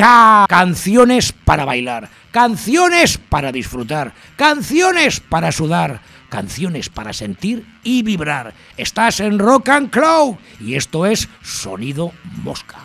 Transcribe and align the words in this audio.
Canciones 0.00 1.32
para 1.32 1.66
bailar, 1.66 2.08
canciones 2.30 3.18
para 3.18 3.52
disfrutar, 3.52 4.14
canciones 4.36 5.20
para 5.20 5.52
sudar, 5.52 6.00
canciones 6.30 6.88
para 6.88 7.12
sentir 7.12 7.66
y 7.82 8.02
vibrar. 8.02 8.54
Estás 8.78 9.20
en 9.20 9.38
Rock 9.38 9.68
and 9.68 9.90
Cloud 9.90 10.36
y 10.58 10.74
esto 10.74 11.04
es 11.04 11.28
Sonido 11.42 12.12
Mosca. 12.42 12.78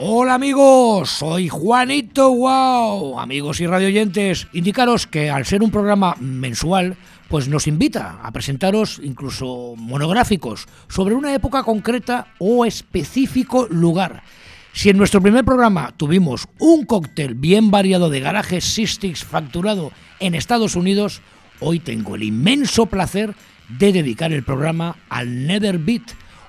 Hola 0.00 0.34
amigos, 0.34 1.10
soy 1.10 1.48
Juanito 1.48 2.32
Wow. 2.32 3.18
Amigos 3.18 3.60
y 3.60 3.66
radioyentes, 3.66 4.46
indicaros 4.52 5.08
que 5.08 5.28
al 5.28 5.44
ser 5.44 5.62
un 5.62 5.72
programa 5.72 6.14
mensual, 6.20 6.96
pues 7.28 7.48
nos 7.48 7.66
invita 7.66 8.18
a 8.22 8.32
presentaros 8.32 9.00
incluso 9.02 9.74
monográficos 9.76 10.66
sobre 10.88 11.14
una 11.14 11.34
época 11.34 11.62
concreta 11.62 12.28
o 12.38 12.64
específico 12.64 13.66
lugar. 13.70 14.22
Si 14.72 14.90
en 14.90 14.96
nuestro 14.96 15.20
primer 15.20 15.44
programa 15.44 15.92
tuvimos 15.96 16.48
un 16.58 16.84
cóctel 16.84 17.34
bien 17.34 17.70
variado 17.70 18.10
de 18.10 18.20
garajes 18.20 18.64
Systics 18.64 19.24
facturado 19.24 19.92
en 20.20 20.34
Estados 20.34 20.76
Unidos, 20.76 21.20
hoy 21.60 21.80
tengo 21.80 22.14
el 22.14 22.22
inmenso 22.22 22.86
placer 22.86 23.34
de 23.68 23.92
dedicar 23.92 24.32
el 24.32 24.44
programa 24.44 24.96
al 25.08 25.46
Nether 25.46 25.78
Beat, 25.78 26.02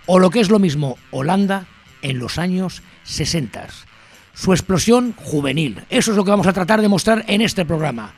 o 0.06 0.20
lo 0.20 0.30
que 0.30 0.40
es 0.40 0.50
lo 0.50 0.60
mismo, 0.60 0.98
Holanda 1.12 1.66
en 2.02 2.20
los 2.20 2.38
años 2.38 2.82
60. 3.04 3.68
Su 4.34 4.54
explosión 4.54 5.14
juvenil. 5.18 5.84
Eso 5.90 6.12
es 6.12 6.18
lo 6.18 6.24
que 6.24 6.32
vamos 6.32 6.48
a 6.48 6.54
tratar 6.54 6.82
de 6.82 6.88
mostrar 6.88 7.26
en 7.28 7.42
este 7.42 7.66
programa. 7.66 8.14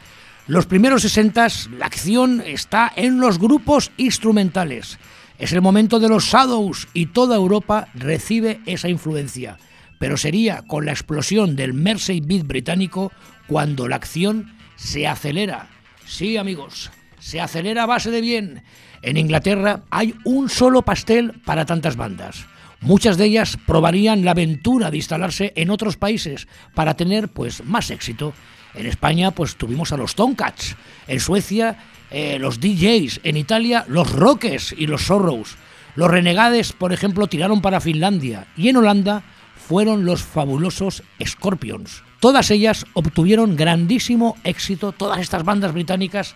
Los 0.51 0.65
primeros 0.65 1.03
60 1.03 1.47
la 1.77 1.85
acción 1.85 2.43
está 2.45 2.91
en 2.97 3.21
los 3.21 3.39
grupos 3.39 3.89
instrumentales. 3.95 4.99
Es 5.39 5.53
el 5.53 5.61
momento 5.61 5.97
de 5.97 6.09
los 6.09 6.25
Shadows 6.25 6.89
y 6.93 7.05
toda 7.05 7.37
Europa 7.37 7.87
recibe 7.93 8.59
esa 8.65 8.89
influencia. 8.89 9.57
Pero 9.97 10.17
sería 10.17 10.63
con 10.63 10.85
la 10.85 10.91
explosión 10.91 11.55
del 11.55 11.73
Mersey 11.73 12.19
Beat 12.19 12.45
británico 12.45 13.13
cuando 13.47 13.87
la 13.87 13.95
acción 13.95 14.53
se 14.75 15.07
acelera. 15.07 15.69
Sí, 16.05 16.35
amigos, 16.35 16.91
se 17.17 17.39
acelera 17.39 17.83
a 17.83 17.85
base 17.85 18.11
de 18.11 18.19
bien. 18.19 18.63
En 19.03 19.15
Inglaterra 19.15 19.83
hay 19.89 20.15
un 20.25 20.49
solo 20.49 20.81
pastel 20.81 21.31
para 21.45 21.65
tantas 21.65 21.95
bandas. 21.95 22.45
Muchas 22.81 23.15
de 23.17 23.23
ellas 23.23 23.57
probarían 23.65 24.25
la 24.25 24.31
aventura 24.31 24.91
de 24.91 24.97
instalarse 24.97 25.53
en 25.55 25.69
otros 25.69 25.95
países 25.95 26.49
para 26.75 26.95
tener 26.95 27.29
pues 27.29 27.63
más 27.63 27.89
éxito 27.89 28.33
en 28.73 28.85
España, 28.85 29.31
pues 29.31 29.55
tuvimos 29.55 29.91
a 29.91 29.97
los 29.97 30.15
Tomcats. 30.15 30.75
En 31.07 31.19
Suecia, 31.19 31.77
eh, 32.09 32.37
los 32.39 32.59
DJs. 32.59 33.21
En 33.23 33.37
Italia, 33.37 33.85
los 33.87 34.11
Rockers 34.11 34.73
y 34.77 34.87
los 34.87 35.03
Sorrows. 35.03 35.55
Los 35.95 36.09
Renegades, 36.09 36.73
por 36.73 36.93
ejemplo, 36.93 37.27
tiraron 37.27 37.61
para 37.61 37.81
Finlandia. 37.81 38.47
Y 38.55 38.69
en 38.69 38.77
Holanda 38.77 39.23
fueron 39.55 40.05
los 40.05 40.23
fabulosos 40.23 41.03
Scorpions. 41.23 42.03
Todas 42.19 42.51
ellas 42.51 42.85
obtuvieron 42.93 43.55
grandísimo 43.55 44.37
éxito, 44.43 44.91
todas 44.91 45.19
estas 45.19 45.43
bandas 45.43 45.73
británicas, 45.73 46.35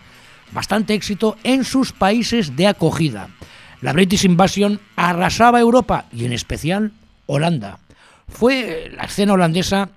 bastante 0.52 0.94
éxito 0.94 1.36
en 1.44 1.64
sus 1.64 1.92
países 1.92 2.56
de 2.56 2.66
acogida. 2.66 3.28
La 3.82 3.92
British 3.92 4.24
Invasion 4.24 4.80
arrasaba 4.96 5.60
Europa 5.60 6.06
y 6.12 6.24
en 6.24 6.32
especial 6.32 6.92
Holanda. 7.26 7.78
Fue 8.28 8.90
la 8.94 9.04
escena 9.04 9.34
holandesa 9.34 9.90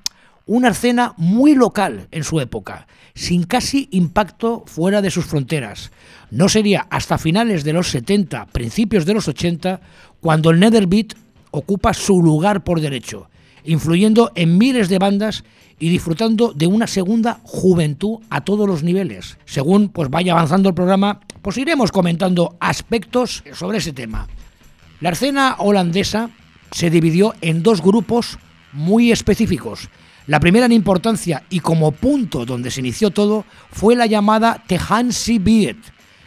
una 0.49 0.69
escena 0.69 1.13
muy 1.17 1.53
local 1.53 2.07
en 2.09 2.23
su 2.23 2.39
época, 2.39 2.87
sin 3.13 3.43
casi 3.43 3.87
impacto 3.91 4.63
fuera 4.65 4.99
de 4.99 5.11
sus 5.11 5.25
fronteras. 5.25 5.91
No 6.31 6.49
sería 6.49 6.87
hasta 6.89 7.19
finales 7.19 7.63
de 7.63 7.71
los 7.71 7.89
70, 7.91 8.47
principios 8.47 9.05
de 9.05 9.13
los 9.13 9.27
80, 9.27 9.79
cuando 10.19 10.49
el 10.49 10.59
Netherbeat 10.59 11.13
ocupa 11.51 11.93
su 11.93 12.23
lugar 12.23 12.63
por 12.63 12.81
derecho, 12.81 13.29
influyendo 13.63 14.31
en 14.33 14.57
miles 14.57 14.89
de 14.89 14.97
bandas 14.97 15.43
y 15.77 15.89
disfrutando 15.89 16.51
de 16.51 16.65
una 16.65 16.87
segunda 16.87 17.41
juventud 17.43 18.17
a 18.31 18.41
todos 18.41 18.67
los 18.67 18.81
niveles. 18.81 19.37
Según 19.45 19.89
pues 19.89 20.09
vaya 20.09 20.31
avanzando 20.31 20.69
el 20.69 20.75
programa, 20.75 21.19
pues 21.43 21.59
iremos 21.59 21.91
comentando 21.91 22.57
aspectos 22.59 23.43
sobre 23.53 23.77
ese 23.77 23.93
tema. 23.93 24.27
La 24.99 25.11
escena 25.11 25.57
holandesa 25.59 26.31
se 26.71 26.89
dividió 26.89 27.35
en 27.41 27.61
dos 27.61 27.83
grupos 27.83 28.39
muy 28.73 29.11
específicos 29.11 29.89
la 30.29 30.39
primera 30.39 30.67
en 30.67 30.73
importancia 30.73 31.41
y 31.49 31.59
como 31.59 31.91
punto 31.91 32.45
donde 32.45 32.69
se 32.69 32.81
inició 32.81 33.09
todo 33.09 33.45
fue 33.71 33.95
la 33.95 34.05
llamada 34.05 34.63
Tehansi 34.67 35.39
Beat. 35.39 35.77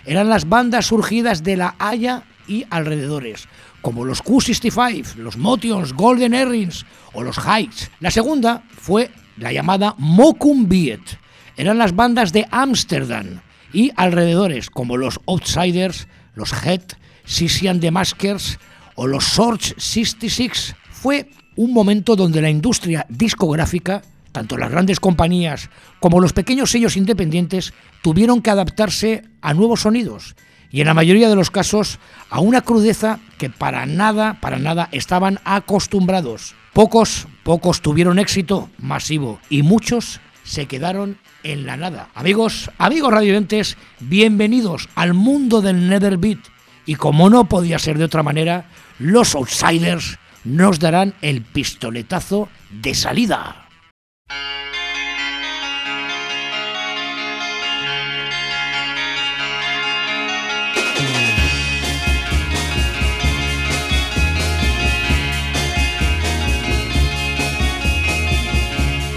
Eran 0.05 0.29
las 0.29 0.49
bandas 0.49 0.87
surgidas 0.87 1.45
de 1.45 1.57
La 1.57 1.77
Haya 1.79 2.25
y 2.49 2.67
alrededores, 2.69 3.47
como 3.81 4.05
los 4.05 4.25
Q65, 4.25 5.15
los 5.15 5.37
Motions, 5.37 5.93
Golden 5.93 6.35
Earrings 6.35 6.85
o 7.13 7.23
los 7.23 7.39
Heights. 7.39 7.93
La 8.01 8.11
segunda 8.11 8.65
fue 8.77 9.13
la 9.37 9.53
llamada 9.53 9.95
Mokum 9.99 10.69
Beat. 10.69 11.03
Eran 11.57 11.79
las 11.79 11.95
bandas 11.95 12.33
de 12.33 12.49
Ámsterdam 12.51 13.41
y 13.73 13.93
alrededores, 13.95 14.69
como 14.69 14.97
los 14.97 15.21
Outsiders, 15.29 16.09
los 16.35 16.53
Head, 16.53 16.83
Sisian 17.25 17.79
the 17.79 17.93
Maskers 17.93 18.59
o 18.97 19.07
los 19.07 19.23
Sorge 19.23 19.77
66. 19.79 20.75
Fue 20.91 21.31
un 21.63 21.73
momento 21.73 22.17
donde 22.17 22.43
la 22.43 22.51
industria 22.51 23.07
discográfica, 23.09 24.03
tanto 24.33 24.59
las 24.59 24.71
grandes 24.71 24.99
compañías 24.99 25.71
como 26.01 26.21
los 26.21 26.33
pequeños 26.33 26.73
sellos 26.73 26.97
independientes, 26.97 27.73
tuvieron 28.03 28.43
que 28.43 28.51
adaptarse 28.51 29.23
a 29.41 29.55
nuevos 29.55 29.83
sonidos 29.83 30.35
y 30.73 30.81
en 30.81 30.89
la 30.89 30.95
mayoría 30.95 31.29
de 31.29 31.37
los 31.37 31.53
casos 31.53 32.01
a 32.31 32.41
una 32.41 32.63
crudeza 32.63 33.21
que 33.39 33.49
para 33.49 33.87
nada, 33.87 34.39
para 34.41 34.59
nada 34.59 34.89
estaban 34.91 35.39
acostumbrados. 35.45 36.57
Pocos, 36.73 37.29
pocos 37.45 37.81
tuvieron 37.81 38.19
éxito 38.19 38.69
masivo 38.79 39.39
y 39.49 39.63
muchos 39.63 40.21
se 40.43 40.67
quedaron 40.67 41.19
en 41.45 41.65
la 41.65 41.77
nada. 41.77 42.09
Amigos, 42.15 42.71
amigos 42.79 43.13
radioyentes, 43.13 43.77
bienvenidos 44.01 44.89
al 44.97 45.15
mundo 45.15 45.61
del 45.61 45.89
Netherbeat 45.89 46.41
y 46.87 46.97
como 46.97 47.31
no 47.31 47.45
podía 47.45 47.79
ser 47.79 47.99
de 47.99 48.05
otra 48.05 48.25
manera, 48.25 48.65
los 48.99 49.37
Outsiders 49.37 50.19
nos 50.45 50.79
darán 50.79 51.15
el 51.23 51.43
pistoletazo 51.43 52.49
de 52.71 52.95
salida. 52.95 53.63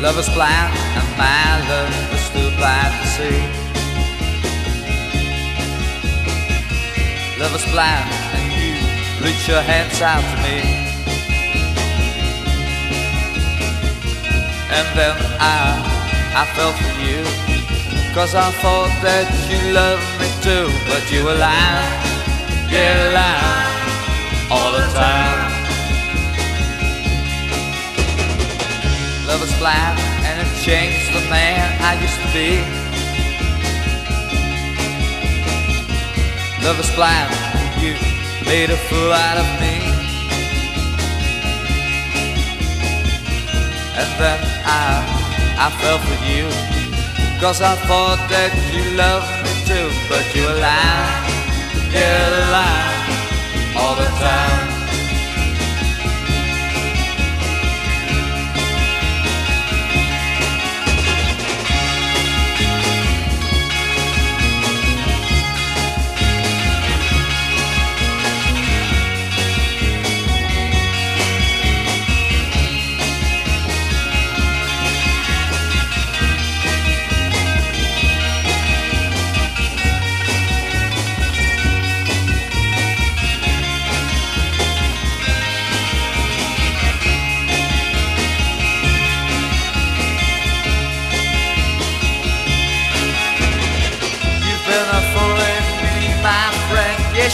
Love 0.01 0.19
is 0.19 0.29
blind 0.35 0.71
and 0.97 1.17
my 1.17 1.67
love 1.67 2.13
is 2.13 2.29
too 2.29 2.55
blind 2.57 2.93
to 3.01 3.07
see. 3.07 3.65
Love 7.39 7.55
is 7.55 7.65
blind 7.71 8.05
and 8.35 8.53
you 8.53 9.25
reach 9.25 9.47
your 9.47 9.61
hands 9.61 9.99
out 10.01 10.21
to 10.21 10.43
me. 10.43 10.84
And 14.77 14.87
then 14.99 15.15
I, 15.39 15.81
I 16.35 16.43
fell 16.55 16.73
for 16.73 16.93
you. 17.01 17.23
Cause 18.13 18.33
I 18.35 18.49
thought 18.63 18.91
that 19.03 19.27
you 19.51 19.59
loved 19.75 20.07
me 20.21 20.31
too 20.39 20.71
But 20.87 21.03
you 21.11 21.25
were 21.25 21.35
lying, 21.35 21.91
yeah 22.71 23.11
lying 23.11 24.49
All 24.49 24.71
the 24.71 24.87
time. 24.95 25.51
Love 29.27 29.43
is 29.43 29.51
blind 29.59 29.99
and 30.27 30.47
it 30.47 30.51
changed 30.63 31.13
the 31.13 31.29
man 31.29 31.65
I 31.81 31.93
used 32.01 32.19
to 32.23 32.29
be. 32.33 32.49
Love 36.65 36.79
is 36.79 36.89
blind, 36.95 37.31
and 37.31 37.81
you 37.81 37.93
made 38.45 38.71
a 38.71 38.77
fool 38.87 39.13
out 39.13 39.37
of 39.37 39.47
me. 39.61 39.75
And 44.01 44.09
then 44.19 44.54
I, 44.65 45.05
I 45.57 45.67
fell 45.79 45.99
for 45.99 46.17
you. 46.25 46.75
Cause 47.39 47.61
I 47.61 47.75
thought 47.87 48.17
that 48.29 48.51
you 48.73 48.95
loved 48.95 49.27
me 49.43 49.51
too 49.67 49.91
But 50.07 50.23
you 50.33 50.47
lied, 50.47 51.27
you 51.91 52.09
lied 52.49 52.95
all 53.75 53.95
the 53.95 54.07
time 54.17 54.74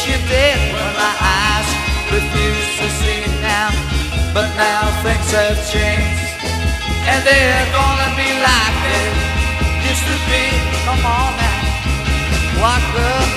You 0.01 0.17
did 0.17 0.57
when 0.73 0.93
my 0.97 1.13
eyes 1.13 1.69
refused 2.09 2.73
to 2.81 2.87
see 2.89 3.21
now. 3.39 3.69
But 4.33 4.49
now 4.57 4.89
things 5.05 5.29
have 5.29 5.61
changed, 5.69 6.41
and 7.05 7.21
they're 7.21 7.67
gonna 7.69 8.09
be 8.17 8.25
like 8.41 8.75
they 8.81 9.05
used 9.85 10.01
to 10.01 10.17
be. 10.25 10.43
Come 10.89 11.05
on 11.05 11.37
now, 11.37 11.61
walk 12.57 12.81
up. 12.97 13.29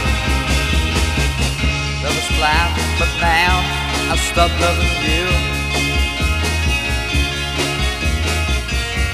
Love 2.01 2.17
was 2.17 2.31
blind, 2.39 2.73
but 2.99 3.13
now 3.21 3.61
I've 4.09 4.25
stopped 4.33 4.57
loving 4.57 4.95
you. 5.05 5.29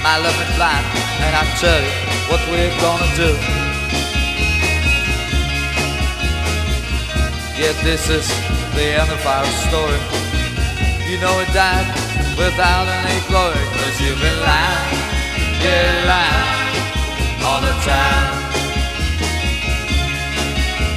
My 0.06 0.16
love 0.22 0.38
is 0.38 0.54
blind, 0.54 0.86
and 1.18 1.34
I 1.34 1.42
tell 1.58 1.82
you 1.82 1.94
what 2.30 2.40
we're 2.46 2.74
gonna 2.78 3.10
do. 3.16 3.59
Yet 7.60 7.76
this 7.84 8.08
is 8.08 8.26
the 8.72 8.86
end 8.96 9.10
of 9.12 9.20
our 9.26 9.44
story. 9.68 10.00
You 11.04 11.20
know 11.20 11.40
it 11.44 11.52
died 11.52 11.84
without 12.32 12.88
any 12.88 13.20
glory, 13.28 13.60
cause 13.76 14.00
you've 14.00 14.16
been 14.18 14.40
lying, 14.40 14.96
yeah, 15.60 16.08
lying 16.08 17.44
all 17.44 17.60
the 17.60 17.76
time. 17.84 18.32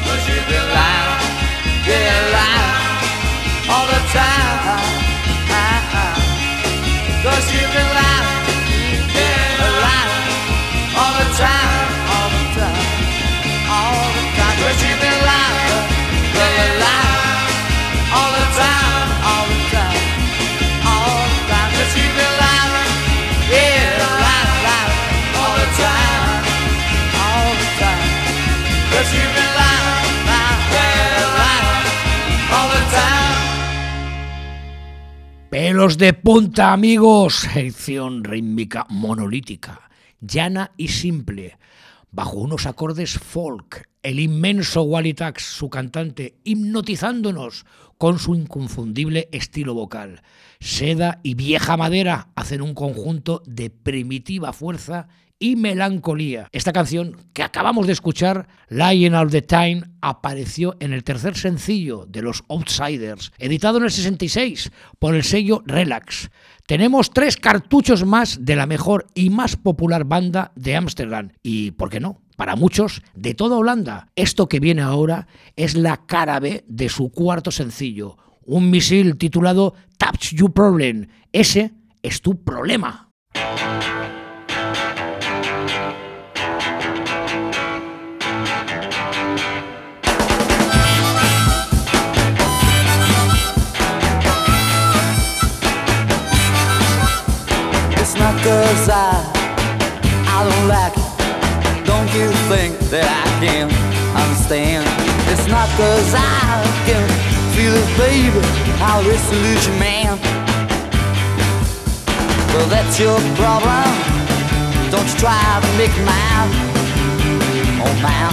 Cause 0.08 0.24
you've 0.30 0.48
been 0.48 0.70
lying, 0.80 1.20
yeah, 1.84 2.32
lying 2.32 3.68
all 3.68 3.88
the 3.92 4.02
time. 4.16 4.80
Cause 7.28 7.46
you've 7.52 7.74
been 7.76 7.92
lying, 8.00 9.04
yeah, 9.20 9.84
lying 9.84 10.96
all 10.96 11.14
the 11.20 11.28
time, 11.36 11.73
Pelos 35.64 35.98
de 35.98 36.12
punta, 36.12 36.74
amigos. 36.74 37.36
Sección 37.54 38.26
rítmica 38.26 38.86
monolítica, 38.90 39.90
llana 40.20 40.72
y 40.76 40.90
simple 40.90 41.58
bajo 42.12 42.36
unos 42.38 42.66
acordes 42.66 43.18
folk, 43.18 43.90
el 44.04 44.20
inmenso 44.20 44.82
Wally 44.84 45.14
Tax, 45.14 45.44
su 45.44 45.70
cantante, 45.70 46.36
hipnotizándonos 46.44 47.66
con 47.98 48.20
su 48.20 48.36
inconfundible 48.36 49.30
estilo 49.32 49.74
vocal. 49.74 50.22
Seda 50.60 51.22
y 51.24 51.36
vieja 51.36 51.78
madera 51.78 52.28
hacen 52.36 52.62
un 52.62 52.74
conjunto 52.74 53.42
de 53.46 53.70
primitiva 53.70 54.52
fuerza 54.52 55.08
y 55.44 55.58
melancolía. 55.58 56.48
Esta 56.54 56.72
canción 56.72 57.18
que 57.34 57.44
acabamos 57.44 57.86
de 57.86 57.92
escuchar, 57.92 58.48
Lying 58.70 59.14
All 59.14 59.30
the 59.30 59.42
Time, 59.42 59.84
apareció 60.00 60.78
en 60.80 60.94
el 60.94 61.04
tercer 61.04 61.36
sencillo 61.36 62.06
de 62.08 62.22
los 62.22 62.46
Outsiders, 62.48 63.34
editado 63.40 63.78
en 63.78 63.84
el 63.84 63.92
66 63.92 64.72
por 65.00 65.16
el 65.16 65.24
sello 65.26 65.62
Relax. 65.66 66.32
Tenemos 66.66 67.12
tres 67.12 67.36
cartuchos 67.36 68.06
más 68.06 68.46
de 68.46 68.56
la 68.56 68.68
mejor 68.68 69.08
y 69.16 69.32
más 69.32 69.58
popular 69.58 70.06
banda 70.06 70.54
de 70.56 70.78
Ámsterdam 70.78 71.34
y, 71.44 71.72
¿por 71.72 71.90
qué 71.90 72.00
no? 72.00 72.22
Para 72.38 72.56
muchos, 72.56 73.02
de 73.14 73.34
toda 73.34 73.58
Holanda, 73.58 74.08
esto 74.16 74.48
que 74.48 74.62
viene 74.62 74.82
ahora 74.82 75.28
es 75.58 75.76
la 75.76 76.06
cara 76.06 76.40
B 76.40 76.64
de 76.70 76.88
su 76.88 77.12
cuarto 77.12 77.52
sencillo, 77.52 78.18
un 78.46 78.70
misil 78.70 79.18
titulado 79.18 79.74
Touch 79.98 80.34
Your 80.36 80.54
Problem. 80.54 81.10
Ese 81.34 81.74
es 82.02 82.22
tu 82.22 82.46
problema. 82.46 83.10
Cause 98.44 98.90
I, 98.92 99.24
I 100.28 100.44
don't 100.44 100.68
like 100.68 100.92
it. 101.00 101.14
Don't 101.88 102.12
you 102.12 102.28
think 102.52 102.76
that 102.92 103.08
I 103.08 103.24
can 103.40 103.72
understand? 104.12 104.84
It's 105.32 105.48
not 105.48 105.72
cause 105.80 106.12
I 106.12 106.60
can 106.84 107.08
feel 107.56 107.72
it, 107.72 107.88
baby. 107.96 108.44
I'll 108.84 109.00
How 109.00 109.08
disillusioned 109.08 109.80
man. 109.80 110.20
Well, 112.52 112.68
that's 112.68 113.00
your 113.00 113.16
problem. 113.40 113.88
Don't 114.92 115.08
you 115.08 115.18
try 115.24 115.40
to 115.64 115.72
make 115.80 115.96
mine. 116.04 116.52
Oh, 117.80 117.96
man. 118.04 118.32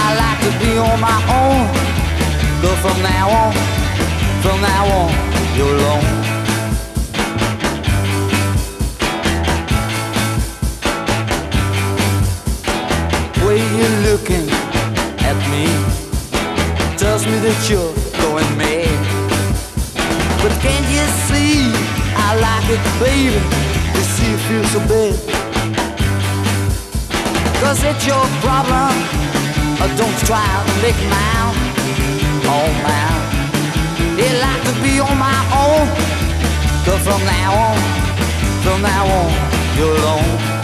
I 0.00 0.16
like 0.16 0.40
to 0.48 0.52
be 0.64 0.80
on 0.80 0.96
my 0.96 1.20
own. 1.28 1.68
But 2.64 2.76
from 2.80 2.96
now 3.04 3.28
on, 3.28 3.52
from 4.40 4.60
now 4.64 4.84
on, 4.88 5.12
you're 5.56 5.76
alone. 5.76 6.19
It, 22.72 22.82
baby? 23.02 23.40
You 23.94 24.02
see 24.14 24.30
you 24.30 24.38
feel 24.46 24.64
so 24.70 24.80
bad. 24.86 25.14
Cause 27.60 27.82
it's 27.82 28.06
your 28.06 28.24
problem. 28.44 28.94
Or 29.82 29.88
don't 29.96 30.18
try 30.28 30.46
to 30.66 30.74
make 30.84 31.00
mine. 31.10 31.54
Oh, 32.46 32.70
mine. 32.86 33.20
They 34.16 34.30
like 34.40 34.62
to 34.68 34.74
be 34.82 35.00
on 35.00 35.16
my 35.18 35.40
own. 35.62 35.86
Cause 36.84 37.02
from 37.02 37.22
now 37.24 37.50
on, 37.66 37.78
from 38.62 38.82
now 38.82 39.04
on, 39.18 39.30
you're 39.76 39.96
alone. 39.96 40.59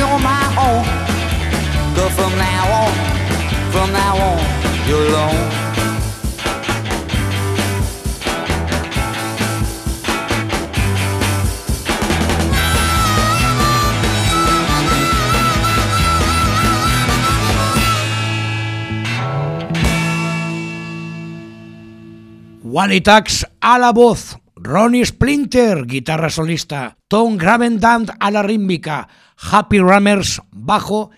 On 0.00 0.22
my 0.22 0.44
own. 0.58 0.84
But 1.94 2.10
from 2.12 2.32
now 2.36 2.64
on, 2.82 2.92
from 3.72 3.92
now 3.92 4.16
on, 4.16 4.40
you're 4.88 5.06
alone. 5.08 5.66
Wally 22.76 23.00
Tax 23.00 23.46
a 23.60 23.78
la 23.78 23.92
voz, 23.92 24.36
Ronnie 24.56 25.06
Splinter, 25.06 25.86
guitarra 25.86 26.28
solista, 26.28 26.98
Tom 27.08 27.38
Gravendant 27.38 28.10
a 28.18 28.30
la 28.30 28.42
rítmica, 28.42 29.08
Happy 29.36 29.78
Rammers 29.78 30.40
bajo 30.50 31.10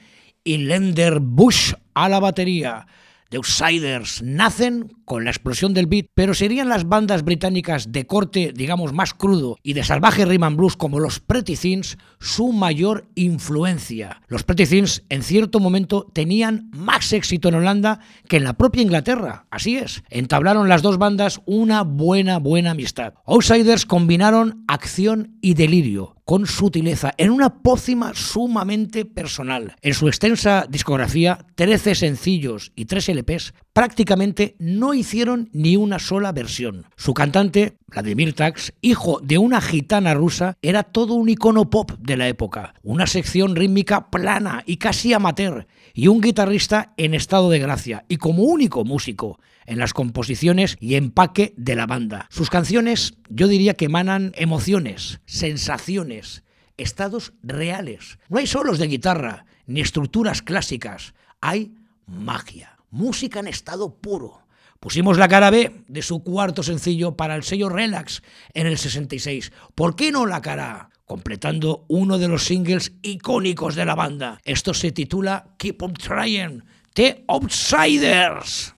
y 0.45 0.59
Lender 0.59 1.21
Bush 1.21 1.73
a 1.95 2.09
la 2.09 2.21
batería. 2.21 2.87
The 3.31 3.37
Outsiders 3.37 4.23
nacen 4.23 4.98
con 5.09 5.25
la 5.25 5.31
explosión 5.31 5.73
del 5.73 5.87
beat, 5.87 6.09
pero 6.15 6.35
serían 6.35 6.69
las 6.69 6.87
bandas 6.87 7.25
británicas 7.25 7.91
de 7.91 8.07
corte, 8.07 8.53
digamos, 8.55 8.93
más 8.93 9.15
crudo 9.15 9.57
y 9.63 9.73
de 9.73 9.83
salvaje 9.83 10.27
rhythm 10.27 10.45
and 10.45 10.57
blues 10.59 10.77
como 10.77 11.01
los 11.01 11.19
Pretty 11.19 11.57
Things 11.57 11.97
su 12.21 12.53
mayor 12.53 13.09
influencia. 13.15 14.21
Los 14.29 14.43
Pretty 14.43 14.67
Things 14.67 15.05
en 15.09 15.23
cierto 15.23 15.61
momento 15.61 16.07
tenían 16.13 16.71
más 16.73 17.15
éxito 17.15 17.49
en 17.49 17.55
Holanda 17.55 18.01
que 18.29 18.37
en 18.37 18.45
la 18.45 18.53
propia 18.53 18.83
Inglaterra. 18.83 19.47
Así 19.51 19.79
es, 19.79 20.03
entablaron 20.11 20.69
las 20.69 20.83
dos 20.83 20.99
bandas 20.99 21.41
una 21.47 21.85
buena, 21.85 22.39
buena 22.39 22.73
amistad. 22.73 23.15
Outsiders 23.25 23.87
combinaron 23.87 24.63
acción 24.69 25.39
y 25.41 25.55
delirio, 25.55 26.17
con 26.27 26.47
sutileza, 26.47 27.15
en 27.17 27.31
una 27.31 27.63
pócima 27.63 28.13
sumamente 28.13 29.07
personal. 29.07 29.75
En 29.81 29.95
su 29.95 30.09
extensa 30.09 30.67
discografía, 30.69 31.47
13 31.55 31.95
sencillos 31.95 32.73
y 32.77 32.85
3 32.85 33.09
LPs, 33.09 33.55
prácticamente 33.79 34.57
no 34.59 34.93
hicieron 34.93 35.51
ni 35.53 35.77
una 35.77 36.01
sola 36.01 36.33
versión. 36.33 36.87
Su 36.97 37.15
cantante, 37.15 37.77
Vladimir 37.87 38.33
Tax, 38.33 38.73
hijo 38.81 39.21
de 39.23 39.39
una 39.39 39.61
gitana 39.61 40.15
rusa, 40.15 40.57
era 40.63 40.83
todo 40.83 41.15
un 41.15 41.29
icono 41.29 41.71
pop 41.71 41.93
de 42.01 42.17
la 42.17 42.27
época, 42.27 42.75
una 42.83 43.07
sección 43.07 43.55
rítmica 43.55 44.11
plana 44.11 44.65
y 44.67 44.79
casi 44.79 45.13
amateur, 45.13 45.69
y 45.95 46.09
un 46.09 46.21
guitarrista 46.21 46.93
en 46.97 47.15
estado 47.15 47.51
de 47.51 47.61
gracia, 47.61 48.05
y 48.09 48.17
como 48.17 48.43
único 48.43 48.85
músico 48.85 49.39
en 49.65 49.79
las 49.79 49.95
composiciones 49.95 50.77
y 50.81 50.97
empaque 50.97 51.55
de 51.57 51.77
la 51.77 51.87
banda. 51.87 52.27
Sus 52.31 52.51
canciones 52.51 53.15
yo 53.29 53.47
diría 53.47 53.75
que 53.75 53.85
emanan 53.85 54.33
emociones, 54.35 55.21
sensaciones, 55.25 56.43
estados 56.79 57.33
reales. 57.45 58.19
No 58.29 58.39
hay 58.39 58.49
solos 58.49 58.81
de 58.81 58.89
guitarra, 58.89 59.45
ni 59.69 59.83
estructuras 59.83 60.43
clásicas, 60.43 61.15
hay 61.41 61.77
magia, 62.09 62.78
música 62.91 63.41
en 63.41 63.49
estado 63.49 63.95
puro. 63.95 64.47
Pusimos 64.81 65.19
la 65.19 65.29
cara 65.29 65.51
B 65.51 65.85
de 65.89 66.03
su 66.03 66.23
cuarto 66.23 66.63
sencillo 66.63 67.17
para 67.17 67.35
el 67.35 67.43
sello 67.43 67.69
Relax 67.69 68.23
en 68.55 68.67
el 68.67 68.79
66. 68.79 69.53
¿Por 69.75 69.97
qué 69.97 70.13
no 70.13 70.25
la 70.25 70.41
cara? 70.41 70.91
Completando 71.05 71.85
uno 71.89 72.19
de 72.19 72.29
los 72.29 72.45
singles 72.45 72.93
icónicos 73.03 73.75
de 73.75 73.85
la 73.85 73.97
banda. 73.97 74.39
Esto 74.45 74.75
se 74.75 74.93
titula 74.93 75.55
Keep 75.59 75.83
On 75.83 75.95
Trying, 75.95 76.63
The 76.95 77.25
Outsiders. 77.29 78.75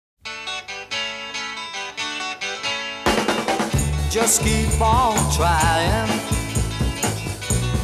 Just 4.10 4.42
keep 4.42 4.80
on 4.80 5.14
trying, 5.36 6.10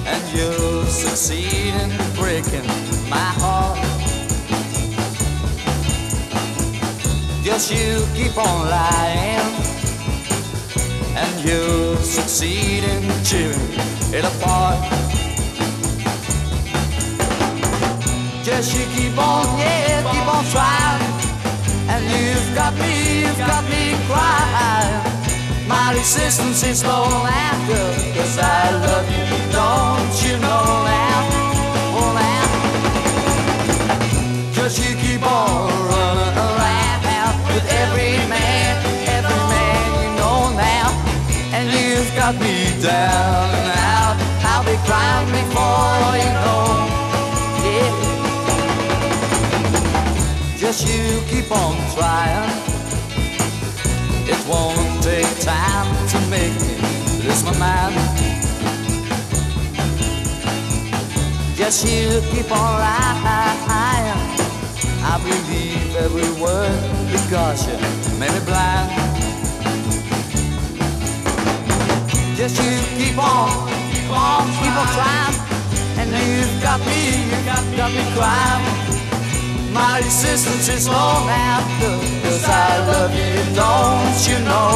and 0.06 0.22
you'll 0.34 0.84
succeed 0.86 1.72
in 1.72 1.90
breaking 2.16 2.66
my 3.08 3.30
heart. 3.38 3.55
Just 7.56 7.72
you 7.72 8.04
keep 8.14 8.36
on 8.36 8.68
lying, 8.68 9.40
and 11.16 11.42
you'll 11.42 11.96
succeed 11.96 12.84
in 12.84 13.00
tearing 13.24 13.72
it 14.12 14.26
apart. 14.26 14.76
Just 18.44 18.76
you 18.76 18.84
keep 18.94 19.16
on, 19.16 19.58
yeah, 19.58 20.04
keep 20.12 20.26
on 20.28 20.44
trying, 20.52 21.00
and 21.88 22.04
you've 22.04 22.54
got 22.54 22.74
me, 22.74 23.22
you've 23.22 23.38
got 23.38 23.64
me 23.70 23.96
crying. 24.04 25.66
My 25.66 25.94
resistance 25.94 26.62
is 26.62 26.84
low 26.84 27.08
girl, 27.08 27.94
cause 28.16 28.38
I 28.38 28.70
love 28.84 29.08
you, 29.08 29.24
don't 29.50 30.14
you 30.28 30.38
know 30.40 30.65
got 42.26 42.40
me 42.40 42.58
down 42.82 43.50
and 43.54 43.70
out, 43.78 44.16
I'll 44.42 44.64
be 44.64 44.76
crying 44.84 45.30
before 45.30 46.16
you 46.18 46.32
know, 46.34 46.66
yeah. 47.62 47.92
Just 50.58 50.88
you 50.88 51.22
keep 51.28 51.48
on 51.52 51.76
trying. 51.94 52.50
It 54.26 54.40
won't 54.48 55.02
take 55.04 55.38
time 55.38 55.86
to 56.08 56.18
make 56.28 56.54
me 56.62 56.74
lose 57.22 57.44
my 57.44 57.56
mind. 57.58 57.94
Just 61.54 61.86
you 61.86 62.20
keep 62.32 62.50
on 62.50 62.80
lying. 62.80 64.18
I 65.12 65.14
believe 65.22 65.94
every 65.94 66.30
word 66.42 66.80
because 67.12 67.68
you 67.68 67.78
made 68.18 68.32
me 68.32 68.40
blind. 68.44 69.05
Just 72.46 72.62
you 72.62 72.78
keep 72.96 73.18
on, 73.18 73.66
keep 73.90 74.06
on, 74.06 74.46
keep 74.62 74.70
on 74.70 74.86
trying. 74.94 75.34
And 75.98 76.14
you've 76.14 76.62
got 76.62 76.78
me, 76.78 77.26
you've 77.26 77.44
got, 77.44 77.58
got 77.76 77.90
me 77.90 78.06
crying. 78.14 79.72
My 79.74 79.98
resistance 79.98 80.68
is 80.68 80.88
low 80.88 81.26
now, 81.26 81.58
cause 82.22 82.44
I 82.46 82.86
love 82.86 83.10
you, 83.18 83.34
don't 83.50 84.18
you 84.30 84.38
know? 84.46 84.70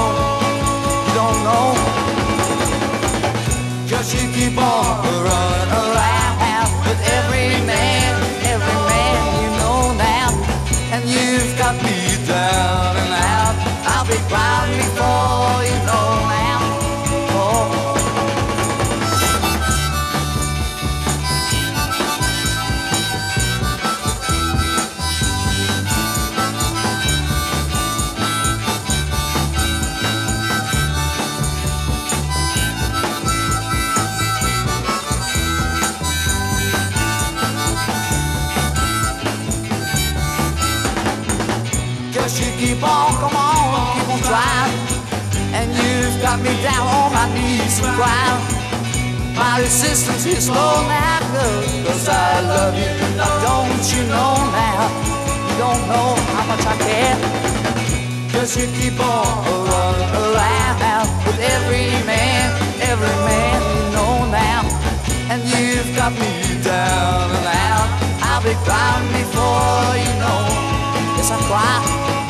You 1.06 1.14
don't 1.14 1.40
know. 1.46 1.66
Just 3.86 4.18
you 4.18 4.26
keep 4.34 4.58
on 4.58 5.06
running 5.22 5.70
around 5.70 6.74
with 6.82 7.00
every 7.06 7.54
man, 7.70 8.18
every 8.50 8.78
man 8.90 9.42
you 9.44 9.50
know 9.62 9.94
now. 9.94 10.30
And 10.90 11.04
you've 11.06 11.56
got 11.56 11.76
me 11.86 12.18
down 12.26 12.96
and 12.98 13.14
out. 13.14 13.54
I'll 13.86 14.06
be 14.10 14.18
crying 14.26 14.74
before 14.74 15.62
you 15.70 15.86
know 15.86 16.09
got 46.30 46.42
me 46.42 46.54
down 46.62 46.86
on 46.86 47.12
my 47.12 47.26
knees 47.34 47.82
and 47.82 47.90
crying. 47.98 48.42
My 49.34 49.58
resistance 49.58 50.26
is 50.26 50.48
low 50.48 50.78
now, 50.86 51.18
cause 51.84 52.06
I 52.08 52.40
love 52.52 52.74
you. 52.78 52.92
Don't 53.18 53.84
you 53.90 54.02
know 54.14 54.34
now? 54.54 54.86
You 55.48 55.54
don't 55.58 55.82
know 55.90 56.08
how 56.34 56.44
much 56.46 56.64
I 56.72 56.76
care. 56.86 57.18
Just 58.30 58.54
you 58.60 58.66
keep 58.78 58.94
on 59.00 59.26
running 59.70 60.14
around 60.22 61.08
with 61.26 61.40
every 61.54 61.90
man, 62.06 62.46
every 62.90 63.16
man 63.26 63.58
you 63.74 63.84
know 63.96 64.14
now. 64.30 64.62
And 65.30 65.42
you've 65.50 65.90
got 65.96 66.12
me 66.12 66.32
down 66.62 67.26
and 67.38 67.46
out. 67.66 67.88
I'll 68.22 68.42
be 68.42 68.54
crying 68.66 69.08
before 69.18 69.90
you 70.04 70.12
know. 70.22 70.42
Yes, 71.16 71.30
I 71.32 71.38
cry. 71.50 72.29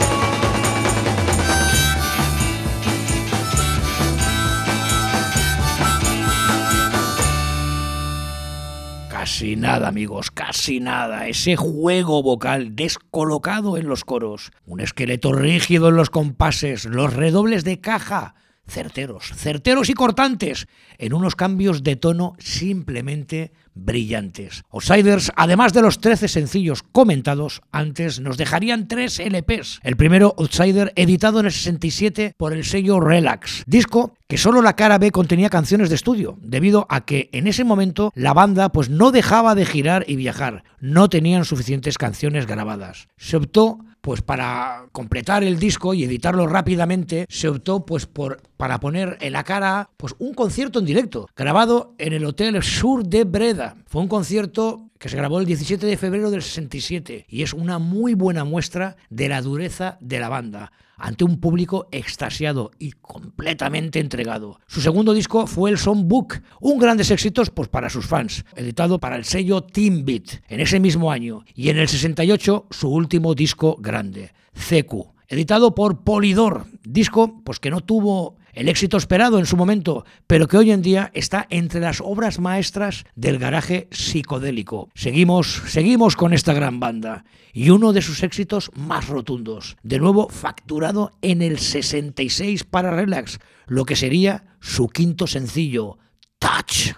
Casi 9.41 9.57
nada, 9.57 9.89
amigos, 9.89 10.31
casi 10.31 10.81
nada. 10.81 11.27
Ese 11.27 11.57
juego 11.57 12.23
vocal 12.23 12.77
descolocado 12.77 13.79
en 13.79 13.89
los 13.89 14.05
coros, 14.05 14.53
un 14.67 14.81
esqueleto 14.81 15.33
rígido 15.33 15.89
en 15.89 15.97
los 15.97 16.11
compases, 16.11 16.85
los 16.85 17.15
redobles 17.15 17.65
de 17.65 17.81
caja, 17.81 18.35
certeros, 18.71 19.33
certeros 19.37 19.91
y 19.91 19.95
cortantes, 19.95 20.67
en 20.99 21.13
unos 21.13 21.37
cambios 21.37 21.83
de 21.83 21.97
tono 21.97 22.35
simplemente 22.39 23.53
brillantes. 23.75 24.63
Outsiders, 24.71 25.33
además 25.37 25.73
de 25.73 25.83
los 25.83 26.01
13 26.01 26.29
sencillos 26.29 26.83
comentados 26.83 27.63
antes, 27.73 28.21
nos 28.21 28.37
dejarían 28.37 28.89
tres 28.89 29.19
LPs. 29.19 29.81
El 29.83 29.97
primero, 29.97 30.35
Outsider, 30.39 30.93
editado 30.97 31.41
en 31.41 31.47
el 31.47 31.53
67 31.53 32.35
por 32.37 32.53
el 32.53 32.65
sello 32.65 33.01
Relax. 33.01 33.65
Disco 33.67 34.15
que 34.29 34.39
solo 34.39 34.63
la 34.63 34.77
cara 34.77 34.99
B 34.99 35.11
contenía 35.11 35.51
canciones 35.51 35.89
de 35.89 35.97
estudio, 35.97 36.39
debido 36.41 36.87
a 36.89 37.05
que 37.05 37.31
en 37.33 37.49
ese 37.49 37.65
momento 37.65 38.13
la 38.15 38.33
banda 38.33 38.71
pues 38.71 38.89
no 38.89 39.11
dejaba 39.11 39.55
de 39.55 39.67
girar 39.67 40.05
y 40.07 40.17
viajar, 40.17 40.63
no 40.79 41.09
tenían 41.09 41.45
suficientes 41.45 41.99
canciones 41.99 42.47
grabadas. 42.47 43.09
Se 43.17 43.37
optó 43.37 43.81
pues 44.11 44.23
para 44.23 44.87
completar 44.91 45.45
el 45.45 45.61
disco 45.61 45.95
y 45.95 46.03
editarlo 46.03 46.49
rápidamente, 46.49 47.27
se 47.29 47.47
optó 47.47 47.87
pues 47.87 48.07
por 48.07 48.43
para 48.57 48.81
poner 48.81 49.17
en 49.21 49.35
la 49.35 49.45
cara 49.45 49.91
pues 49.97 50.17
un 50.19 50.35
concierto 50.35 50.81
en 50.81 50.85
directo, 50.85 51.29
grabado 51.37 51.95
en 51.97 52.13
el 52.13 52.25
Hotel 52.25 52.61
Sur 52.61 53.07
de 53.07 53.23
Breda. 53.23 53.77
Fue 53.87 54.03
un 54.03 54.09
concierto 54.09 54.89
que 54.99 55.09
se 55.09 55.17
grabó 55.17 55.39
el 55.39 55.47
17 55.47 55.87
de 55.87 55.97
febrero 55.97 56.33
del 56.33 56.43
67 56.43 57.27
y 57.29 57.45
es 57.45 57.53
una 57.53 57.79
muy 57.79 58.15
buena 58.15 58.43
muestra 58.43 58.97
de 59.11 59.29
la 59.29 59.43
dureza 59.43 59.97
de 60.01 60.19
la 60.19 60.29
banda 60.29 60.73
ante 61.01 61.25
un 61.25 61.41
público 61.41 61.89
extasiado 61.91 62.71
y 62.79 62.93
completamente 62.93 63.99
entregado. 63.99 64.61
Su 64.67 64.81
segundo 64.81 65.15
disco 65.15 65.47
fue 65.47 65.71
el 65.71 65.79
Songbook, 65.79 66.41
un 66.61 66.79
grandes 66.79 67.11
éxitos 67.11 67.51
pues, 67.51 67.69
para 67.69 67.91
sus 67.91 68.07
fans, 68.07 68.45
editado 68.55 69.01
para 69.01 69.17
el 69.17 69.25
sello 69.25 69.63
Team 69.63 70.05
Beat 70.05 70.43
en 70.49 70.61
ese 70.61 70.79
mismo 70.79 71.11
año, 71.11 71.45
y 71.55 71.71
en 71.71 71.79
el 71.79 71.89
68 71.89 72.67
su 72.71 72.89
último 72.89 73.35
disco 73.35 73.77
grande, 73.81 74.33
CQ, 74.53 75.13
editado 75.29 75.75
por 75.75 76.05
Polidor, 76.05 76.67
disco 76.83 77.43
pues, 77.45 77.59
que 77.59 77.71
no 77.71 77.81
tuvo 77.81 78.37
el 78.53 78.69
éxito 78.69 78.97
esperado 78.97 79.39
en 79.39 79.47
su 79.47 79.57
momento, 79.57 80.05
pero 80.27 80.49
que 80.49 80.57
hoy 80.57 80.71
en 80.71 80.83
día 80.83 81.11
está 81.15 81.47
entre 81.51 81.81
las 81.81 82.01
obras 82.01 82.39
maestras 82.39 83.05
del 83.15 83.39
garaje 83.39 83.89
psicodélico. 83.91 84.91
Seguimos, 84.95 85.63
seguimos 85.67 86.17
con 86.17 86.33
esta 86.33 86.53
gran 86.53 86.81
banda 86.81 87.25
y 87.53 87.71
uno 87.71 87.93
de 87.93 88.03
sus 88.03 88.23
éxitos 88.23 88.71
más 88.75 89.09
rotundos, 89.09 89.77
de 89.83 89.99
nuevo 89.99 90.29
facturado 90.29 91.13
en 91.23 91.43
el 91.43 91.59
66 91.59 92.65
para 92.65 92.91
Relax, 92.91 93.39
lo 93.67 93.85
que 93.85 93.97
sería 93.97 94.57
su 94.61 94.89
quinto 94.89 95.27
sencillo, 95.27 95.99
Touch. 96.39 96.95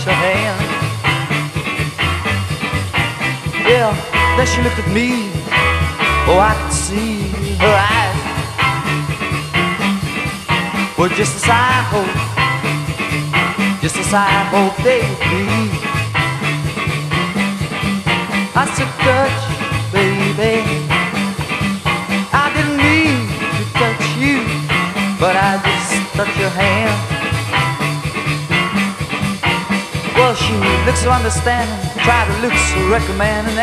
Touched 0.00 0.06
her 0.06 0.12
hand. 0.12 0.60
Yeah, 3.68 3.92
then 4.36 4.46
she 4.46 4.62
looked 4.62 4.78
at 4.78 4.88
me. 4.92 5.30
Oh, 6.26 6.38
I 6.40 6.54
could 6.54 6.72
see 6.72 7.28
her 7.58 7.74
eyes. 7.92 8.18
Well, 10.96 11.08
just 11.10 11.36
as 11.36 11.48
I 11.48 11.82
hope, 11.92 12.16
just 13.80 13.96
as 13.96 14.12
I 14.12 14.28
hope 14.52 14.76
they 14.84 15.00
would 15.00 15.20
be. 15.30 15.46
I 18.54 18.64
said, 18.74 18.90
touch, 19.04 19.40
baby. 19.92 20.62
I 22.32 22.46
didn't 22.54 22.76
mean 22.76 23.28
to 23.56 23.64
touch 23.80 24.04
you, 24.18 24.36
but 25.18 25.36
I 25.36 25.60
just 25.64 26.14
touched 26.14 26.38
your 26.38 26.50
hand. 26.50 27.09
Looks 30.86 31.02
so 31.02 31.10
understanding, 31.10 31.74
try 32.04 32.26
to 32.26 32.34
look 32.42 32.52
so 32.52 32.88
recommending, 32.88 33.56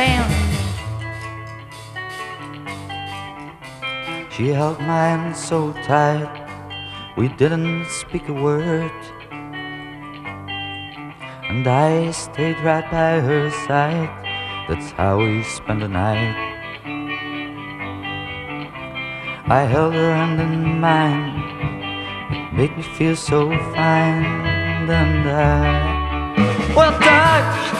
and 4.07 4.31
she 4.33 4.47
held 4.49 4.79
my 4.79 5.17
hand 5.17 5.35
so 5.35 5.73
tight. 5.83 6.29
We 7.17 7.27
didn't 7.29 7.85
speak 7.89 8.29
a 8.29 8.33
word. 8.33 8.91
And 11.49 11.67
I 11.67 12.11
stayed 12.11 12.59
right 12.59 12.85
by 12.91 13.19
her 13.19 13.49
side. 13.65 14.09
That's 14.67 14.91
how 14.91 15.19
we 15.19 15.43
spent 15.43 15.79
the 15.79 15.87
night. 15.87 16.35
I 19.49 19.61
held 19.63 19.93
her 19.93 20.13
hand 20.13 20.41
in 20.41 20.79
mine. 20.79 21.41
It 22.31 22.53
made 22.53 22.77
me 22.77 22.83
feel 22.83 23.15
so 23.15 23.49
fine. 23.73 24.25
And 24.89 25.29
I, 25.29 25.96
well, 26.77 26.91
touch. 26.99 27.73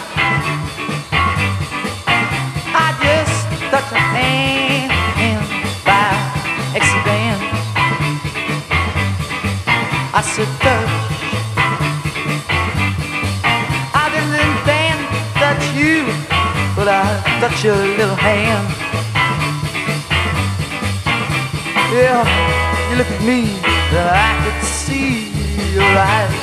I 2.74 2.88
just 3.06 3.46
touched 3.70 3.94
her 3.94 4.06
hand 4.18 4.90
by 5.86 6.10
accident. 6.74 7.40
I 10.18 10.22
said, 10.26 10.50
touch. 10.66 10.96
I 13.94 14.06
didn't 14.14 14.34
intend 14.48 15.00
uh, 15.06 15.30
touch 15.42 15.64
you, 15.78 16.02
but 16.76 16.88
I 16.88 17.22
touched 17.40 17.64
your 17.64 17.76
little 17.76 18.16
hand. 18.16 18.66
Yeah, 21.94 22.26
you 22.90 22.96
look 22.98 23.12
at 23.16 23.22
me, 23.22 23.62
and 23.94 24.10
I 24.10 24.34
could 24.42 24.64
see 24.66 25.30
your 25.76 25.84
eyes. 25.84 26.37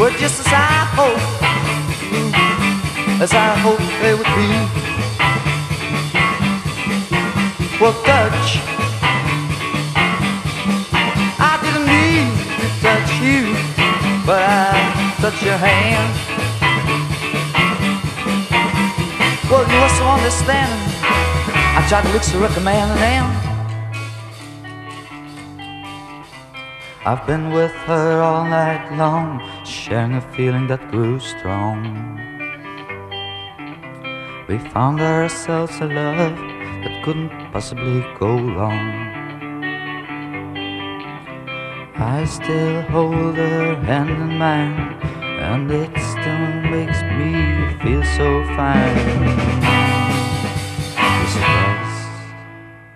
But 0.00 0.16
just 0.16 0.40
as 0.40 0.46
I 0.48 0.88
hoped, 0.96 1.20
as 3.20 3.32
I 3.34 3.54
hoped 3.60 3.84
they 4.00 4.14
would 4.14 4.32
be. 4.32 4.48
Well, 7.78 7.92
touch. 8.08 8.64
I 11.38 11.52
didn't 11.60 11.84
mean 11.84 12.32
to 12.60 12.66
touch 12.80 13.12
you, 13.20 13.52
but 14.24 14.40
I 14.40 14.72
touched 15.20 15.42
your 15.44 15.58
hand. 15.58 16.08
Well, 19.50 19.68
you 19.68 19.78
were 19.82 19.94
so 20.00 20.04
understanding. 20.16 20.80
I 21.76 21.84
tried 21.90 22.04
to 22.06 22.12
look 22.14 22.22
so 22.22 22.38
recommending, 22.40 22.96
and 23.04 23.28
I've 27.04 27.26
been 27.26 27.50
with 27.50 27.72
her 27.84 28.22
all 28.22 28.44
night 28.44 28.96
long, 28.96 29.59
sharing 29.90 30.14
a 30.14 30.20
feeling 30.36 30.68
that 30.68 30.88
grew 30.92 31.18
strong. 31.18 31.82
We 34.46 34.58
found 34.70 35.00
ourselves 35.00 35.80
a 35.80 35.86
love 35.86 36.36
that 36.84 37.02
couldn't 37.04 37.30
possibly 37.50 38.00
go 38.20 38.38
wrong. 38.38 38.86
I 41.96 42.24
still 42.24 42.82
hold 42.82 43.34
her 43.34 43.74
hand 43.82 44.10
in 44.10 44.38
mine, 44.38 44.94
and 45.42 45.68
it 45.72 45.90
still 45.98 46.46
makes 46.70 47.02
me 47.18 47.32
feel 47.82 48.04
so 48.16 48.44
fine. 48.54 49.69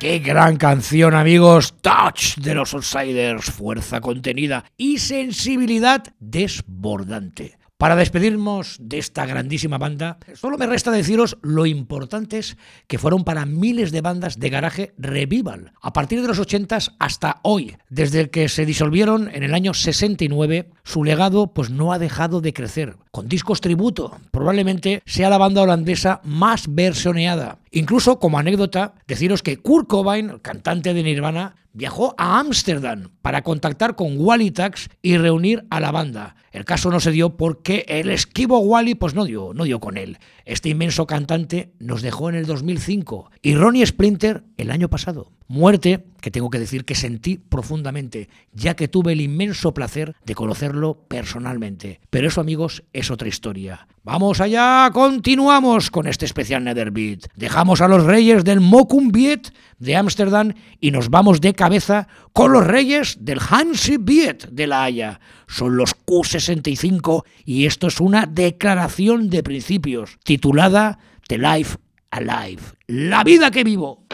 Qué 0.05 0.19
gran 0.19 0.59
canción, 0.59 1.15
amigos. 1.15 1.77
Touch 1.81 2.37
de 2.37 2.55
los 2.55 2.75
Outsiders. 2.75 3.47
Fuerza 3.47 4.03
contenida 4.03 4.67
y 4.77 4.99
sensibilidad 4.99 6.05
desbordante. 6.21 7.57
Para 7.79 7.97
despedirnos 7.97 8.77
de 8.79 8.99
esta 8.99 9.25
grandísima 9.25 9.79
banda, 9.79 10.19
solo 10.35 10.59
me 10.59 10.67
resta 10.67 10.91
deciros 10.91 11.39
lo 11.41 11.65
importantes 11.65 12.59
que 12.87 12.99
fueron 12.99 13.25
para 13.25 13.47
miles 13.47 13.93
de 13.93 14.03
bandas 14.03 14.39
de 14.39 14.51
garaje 14.51 14.95
revival, 14.99 15.73
a 15.81 15.95
partir 15.95 16.21
de 16.21 16.29
los 16.29 16.39
80 16.39 16.79
hasta 16.99 17.41
hoy. 17.43 17.75
Desde 17.89 18.29
que 18.29 18.51
se 18.51 18.67
disolvieron 18.67 19.31
en 19.33 19.43
el 19.43 19.55
año 19.55 19.73
69, 19.73 20.69
su 20.85 21.03
legado 21.03 21.55
pues 21.55 21.71
no 21.71 21.95
ha 21.95 21.99
dejado 21.99 22.43
de 22.43 22.53
crecer. 22.53 22.99
Con 23.15 23.29
discos 23.29 23.61
tributo. 23.61 24.19
Probablemente 24.33 25.01
sea 25.07 25.31
la 25.31 25.39
banda 25.39 25.63
holandesa 25.63 26.21
más 26.25 26.75
versioneada. 26.75 27.61
Incluso, 27.71 28.19
como 28.19 28.41
anécdota, 28.41 28.95
deciros 29.07 29.41
que 29.41 29.57
Kurt 29.57 29.87
Cobain, 29.87 30.41
cantante 30.43 30.93
de 30.95 31.05
Nirvana, 31.05 31.55
viajó 31.73 32.17
a 32.19 32.41
Ámsterdam 32.41 33.11
para 33.23 33.43
contactar 33.43 33.95
con 33.95 34.17
Wally 34.19 34.51
Tax 34.51 34.89
y 35.01 35.17
reunir 35.17 35.65
a 35.71 35.79
la 35.79 35.93
banda. 35.93 36.35
El 36.51 36.65
caso 36.65 36.91
no 36.91 36.99
se 36.99 37.13
dio 37.13 37.37
porque 37.37 37.85
el 37.87 38.11
esquivo 38.11 38.59
Wally 38.59 38.97
pues 38.97 39.15
no 39.15 39.25
dio, 39.25 39.53
no 39.55 39.63
dio 39.63 39.79
con 39.79 39.97
él. 39.97 40.19
Este 40.45 40.71
inmenso 40.71 41.07
cantante 41.07 41.73
nos 41.79 42.03
dejó 42.03 42.31
en 42.31 42.35
el 42.35 42.47
2005 42.47 43.31
y 43.43 43.55
Ronnie 43.55 43.87
Splinter 43.87 44.43
el 44.57 44.73
año 44.73 44.91
pasado. 44.91 45.31
Muerte 45.47 46.07
que 46.23 46.31
tengo 46.31 46.49
que 46.49 46.59
decir 46.59 46.87
que 46.87 46.95
sentí 46.95 47.37
profundamente, 47.37 48.31
ya 48.55 48.75
que 48.75 48.89
tuve 48.89 49.13
el 49.13 49.21
inmenso 49.21 49.75
placer 49.75 50.17
de 50.25 50.35
conocerlo 50.35 51.05
personalmente. 51.07 52.01
Pero 52.09 52.29
eso, 52.29 52.41
amigos, 52.41 52.83
es 52.95 53.11
otra 53.11 53.29
historia. 53.29 53.87
Vamos 54.05 54.41
allá, 54.41 54.91
continuamos 54.95 55.91
con 55.91 56.07
este 56.07 56.25
especial 56.25 56.65
Netherbeat. 56.65 57.27
Dejamos 57.37 57.83
a 57.83 57.89
los 57.89 58.05
reyes 58.05 58.43
del 58.43 58.61
Mokum 58.61 59.11
Beat 59.11 59.49
de 59.79 59.97
Ámsterdam 59.97 60.55
y 60.81 60.93
nos 60.93 61.11
vamos 61.11 61.43
de 61.43 61.53
cabeza 61.53 62.09
con 62.33 62.53
los 62.53 62.67
reyes 62.67 63.19
del 63.21 63.41
Hansi 63.47 63.99
Beat 63.99 64.49
de 64.49 64.67
La 64.67 64.85
Haya. 64.85 65.21
Son 65.47 65.77
los 65.77 65.95
Q65 66.07 67.23
y 67.45 67.67
esto 67.67 67.89
es 67.89 68.01
una 68.01 68.25
declaración 68.25 69.29
de 69.29 69.43
principios 69.43 70.19
titulada 70.25 70.99
The 71.29 71.37
Life 71.37 71.77
Alive, 72.11 72.63
la 72.87 73.25
vida 73.25 73.51
que 73.51 73.63
vivo. 73.63 74.07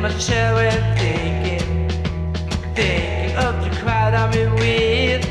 My 0.00 0.08
chair 0.16 0.54
and 0.56 0.98
thinking, 0.98 1.88
thinking 2.74 3.36
of 3.36 3.62
the 3.62 3.70
crowd 3.82 4.14
I'm 4.14 4.32
in 4.32 4.50
with, 4.54 5.22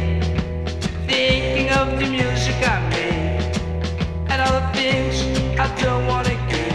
thinking 1.08 1.72
of 1.72 1.98
the 2.00 2.06
music 2.06 2.56
I 2.62 2.80
made, 2.92 3.58
and 4.30 4.40
all 4.44 4.62
the 4.62 4.68
things 4.78 5.24
I 5.60 5.68
don't 5.82 6.06
wanna 6.06 6.36
give. 6.50 6.70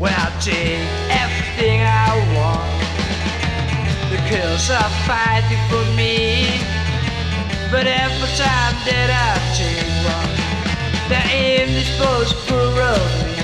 Well, 0.00 0.16
I 0.16 0.30
take 0.40 0.80
everything 1.10 1.82
I 1.82 2.08
want, 2.36 2.72
the 4.08 4.16
girls 4.30 4.70
are 4.70 4.92
fighting 5.04 5.60
for 5.68 5.84
me, 5.94 6.58
but 7.70 7.86
every 7.86 8.30
time 8.38 8.74
that 8.86 9.10
I 9.10 9.49
of 11.12 13.02
me. 13.24 13.34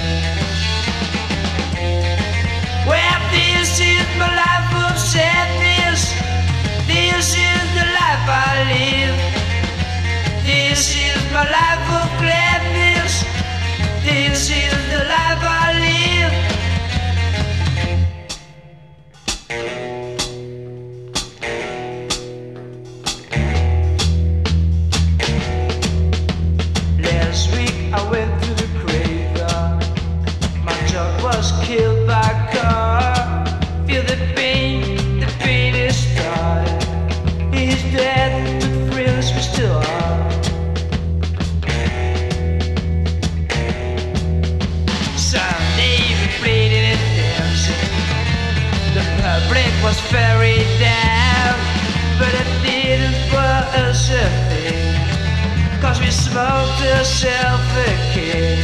Well, 2.87 3.21
this 3.33 3.81
is 3.81 4.07
my 4.19 4.31
life 4.31 4.73
of 4.91 4.99
sadness. 4.99 6.15
This 6.87 7.35
is 7.35 7.65
the 7.75 7.87
life 7.99 8.27
I 8.29 8.63
live. 8.71 9.19
This 10.45 10.95
is 10.95 11.19
my 11.33 11.45
life 11.51 11.87
of 12.01 12.09
gladness. 12.21 13.25
This 14.05 14.51
is 14.51 14.75
the 14.91 15.01
life 15.05 15.43
I 15.43 15.73
live. 15.83 16.35
Public 49.37 49.73
was 49.83 49.99
very 50.09 50.59
down, 50.81 51.57
but 52.19 52.33
it 52.43 52.49
didn't 52.65 53.19
for 53.31 53.53
us 53.85 54.09
a 54.09 54.27
thing. 54.49 55.81
Cause 55.83 56.01
we 56.01 56.11
smoked 56.11 56.81
ourselves 56.97 57.69
a 57.89 57.93
kid. 58.15 58.59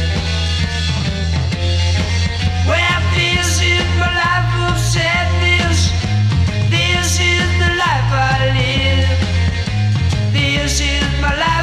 Well, 2.69 3.01
this 3.13 3.49
is 3.61 3.85
my 4.01 4.09
life 4.23 4.53
of 4.69 4.77
sadness. 4.79 5.79
This 6.75 7.09
is 7.33 7.47
the 7.61 7.71
life 7.85 8.09
I 8.33 8.39
live. 8.57 9.09
This 10.33 10.81
is 10.81 11.05
my 11.21 11.33
life 11.45 11.62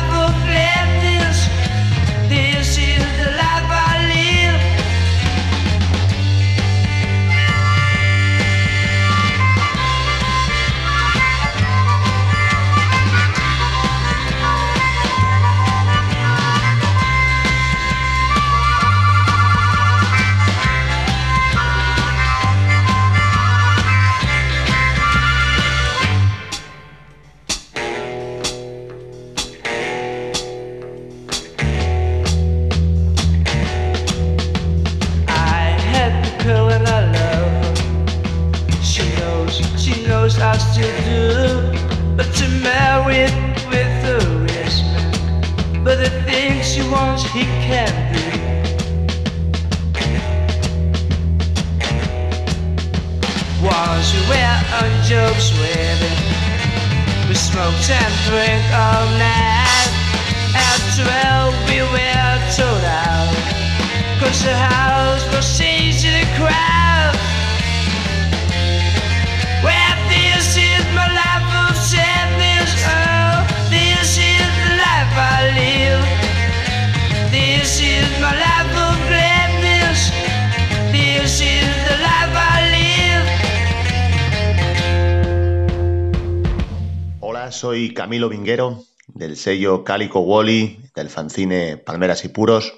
Camilo 88.10 88.28
Vinguero, 88.28 88.82
del 89.06 89.36
sello 89.36 89.84
Cálico 89.84 90.18
Wally, 90.18 90.80
del 90.96 91.10
fanzine 91.10 91.76
Palmeras 91.76 92.24
y 92.24 92.28
Puros. 92.28 92.74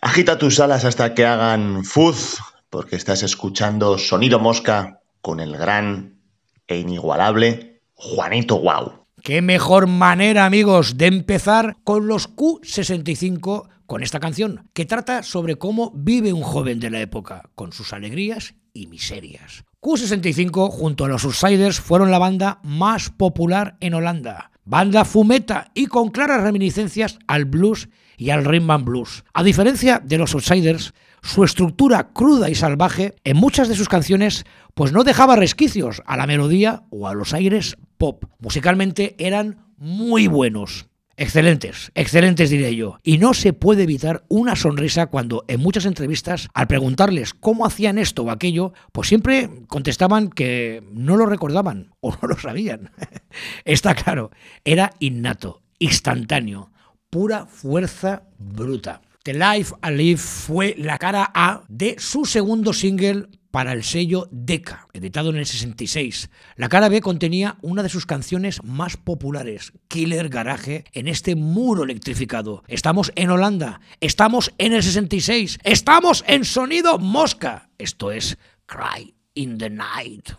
Agita 0.00 0.38
tus 0.38 0.60
alas 0.60 0.84
hasta 0.84 1.14
que 1.14 1.26
hagan 1.26 1.82
fuzz, 1.82 2.38
porque 2.70 2.94
estás 2.94 3.24
escuchando 3.24 3.98
Sonido 3.98 4.38
Mosca 4.38 5.00
con 5.20 5.40
el 5.40 5.56
gran 5.56 6.20
e 6.68 6.78
inigualable 6.78 7.80
Juanito 7.94 8.54
Guau. 8.54 9.04
Qué 9.24 9.42
mejor 9.42 9.88
manera, 9.88 10.44
amigos, 10.44 10.96
de 10.96 11.06
empezar 11.06 11.78
con 11.82 12.06
los 12.06 12.30
Q65 12.36 13.68
con 13.88 14.02
esta 14.02 14.20
canción, 14.20 14.68
que 14.74 14.84
trata 14.84 15.22
sobre 15.22 15.56
cómo 15.56 15.90
vive 15.94 16.34
un 16.34 16.42
joven 16.42 16.78
de 16.78 16.90
la 16.90 17.00
época, 17.00 17.48
con 17.54 17.72
sus 17.72 17.94
alegrías 17.94 18.54
y 18.74 18.86
miserias. 18.86 19.64
Q65, 19.80 20.68
junto 20.68 21.06
a 21.06 21.08
los 21.08 21.24
Outsiders, 21.24 21.80
fueron 21.80 22.10
la 22.10 22.18
banda 22.18 22.60
más 22.62 23.08
popular 23.08 23.78
en 23.80 23.94
Holanda. 23.94 24.50
Banda 24.64 25.06
fumeta 25.06 25.70
y 25.72 25.86
con 25.86 26.10
claras 26.10 26.42
reminiscencias 26.42 27.18
al 27.26 27.46
blues 27.46 27.88
y 28.18 28.28
al 28.28 28.44
rhythm 28.44 28.70
and 28.70 28.84
blues. 28.84 29.24
A 29.32 29.42
diferencia 29.42 30.02
de 30.04 30.18
los 30.18 30.34
Outsiders, 30.34 30.92
su 31.22 31.42
estructura 31.42 32.12
cruda 32.12 32.50
y 32.50 32.54
salvaje 32.54 33.16
en 33.24 33.38
muchas 33.38 33.68
de 33.68 33.74
sus 33.74 33.88
canciones 33.88 34.44
pues 34.74 34.92
no 34.92 35.02
dejaba 35.02 35.34
resquicios 35.34 36.02
a 36.04 36.18
la 36.18 36.26
melodía 36.26 36.82
o 36.90 37.08
a 37.08 37.14
los 37.14 37.32
aires 37.32 37.78
pop. 37.96 38.24
Musicalmente 38.38 39.16
eran 39.18 39.72
muy 39.78 40.26
buenos. 40.26 40.87
Excelentes, 41.20 41.90
excelentes 41.96 42.48
diré 42.48 42.76
yo. 42.76 43.00
Y 43.02 43.18
no 43.18 43.34
se 43.34 43.52
puede 43.52 43.82
evitar 43.82 44.24
una 44.28 44.54
sonrisa 44.54 45.06
cuando 45.06 45.44
en 45.48 45.58
muchas 45.58 45.84
entrevistas, 45.84 46.48
al 46.54 46.68
preguntarles 46.68 47.34
cómo 47.34 47.66
hacían 47.66 47.98
esto 47.98 48.22
o 48.22 48.30
aquello, 48.30 48.72
pues 48.92 49.08
siempre 49.08 49.50
contestaban 49.66 50.30
que 50.30 50.80
no 50.92 51.16
lo 51.16 51.26
recordaban 51.26 51.90
o 52.00 52.12
no 52.12 52.28
lo 52.28 52.38
sabían. 52.38 52.92
Está 53.64 53.96
claro, 53.96 54.30
era 54.64 54.92
innato, 55.00 55.60
instantáneo, 55.80 56.70
pura 57.10 57.46
fuerza 57.46 58.22
bruta. 58.38 59.02
The 59.24 59.34
Life 59.34 59.74
I 59.82 59.90
Live 59.90 60.18
fue 60.18 60.76
la 60.78 60.98
cara 60.98 61.32
A 61.34 61.62
de 61.68 61.96
su 61.98 62.26
segundo 62.26 62.72
single 62.72 63.26
para 63.50 63.72
el 63.72 63.82
sello 63.82 64.28
Decca, 64.30 64.88
editado 64.92 65.30
en 65.30 65.36
el 65.36 65.46
66. 65.46 66.30
La 66.56 66.68
cara 66.68 66.88
B 66.88 67.00
contenía 67.00 67.56
una 67.62 67.82
de 67.82 67.88
sus 67.88 68.06
canciones 68.06 68.62
más 68.62 68.96
populares, 68.96 69.72
Killer 69.88 70.28
Garage, 70.28 70.84
en 70.92 71.08
este 71.08 71.34
muro 71.34 71.84
electrificado. 71.84 72.62
Estamos 72.68 73.12
en 73.14 73.30
Holanda, 73.30 73.80
estamos 74.00 74.52
en 74.58 74.74
el 74.74 74.82
66, 74.82 75.58
estamos 75.64 76.24
en 76.26 76.44
Sonido 76.44 76.98
Mosca. 76.98 77.70
Esto 77.78 78.12
es 78.12 78.38
Cry 78.66 79.14
in 79.34 79.58
the 79.58 79.70
Night. 79.70 80.30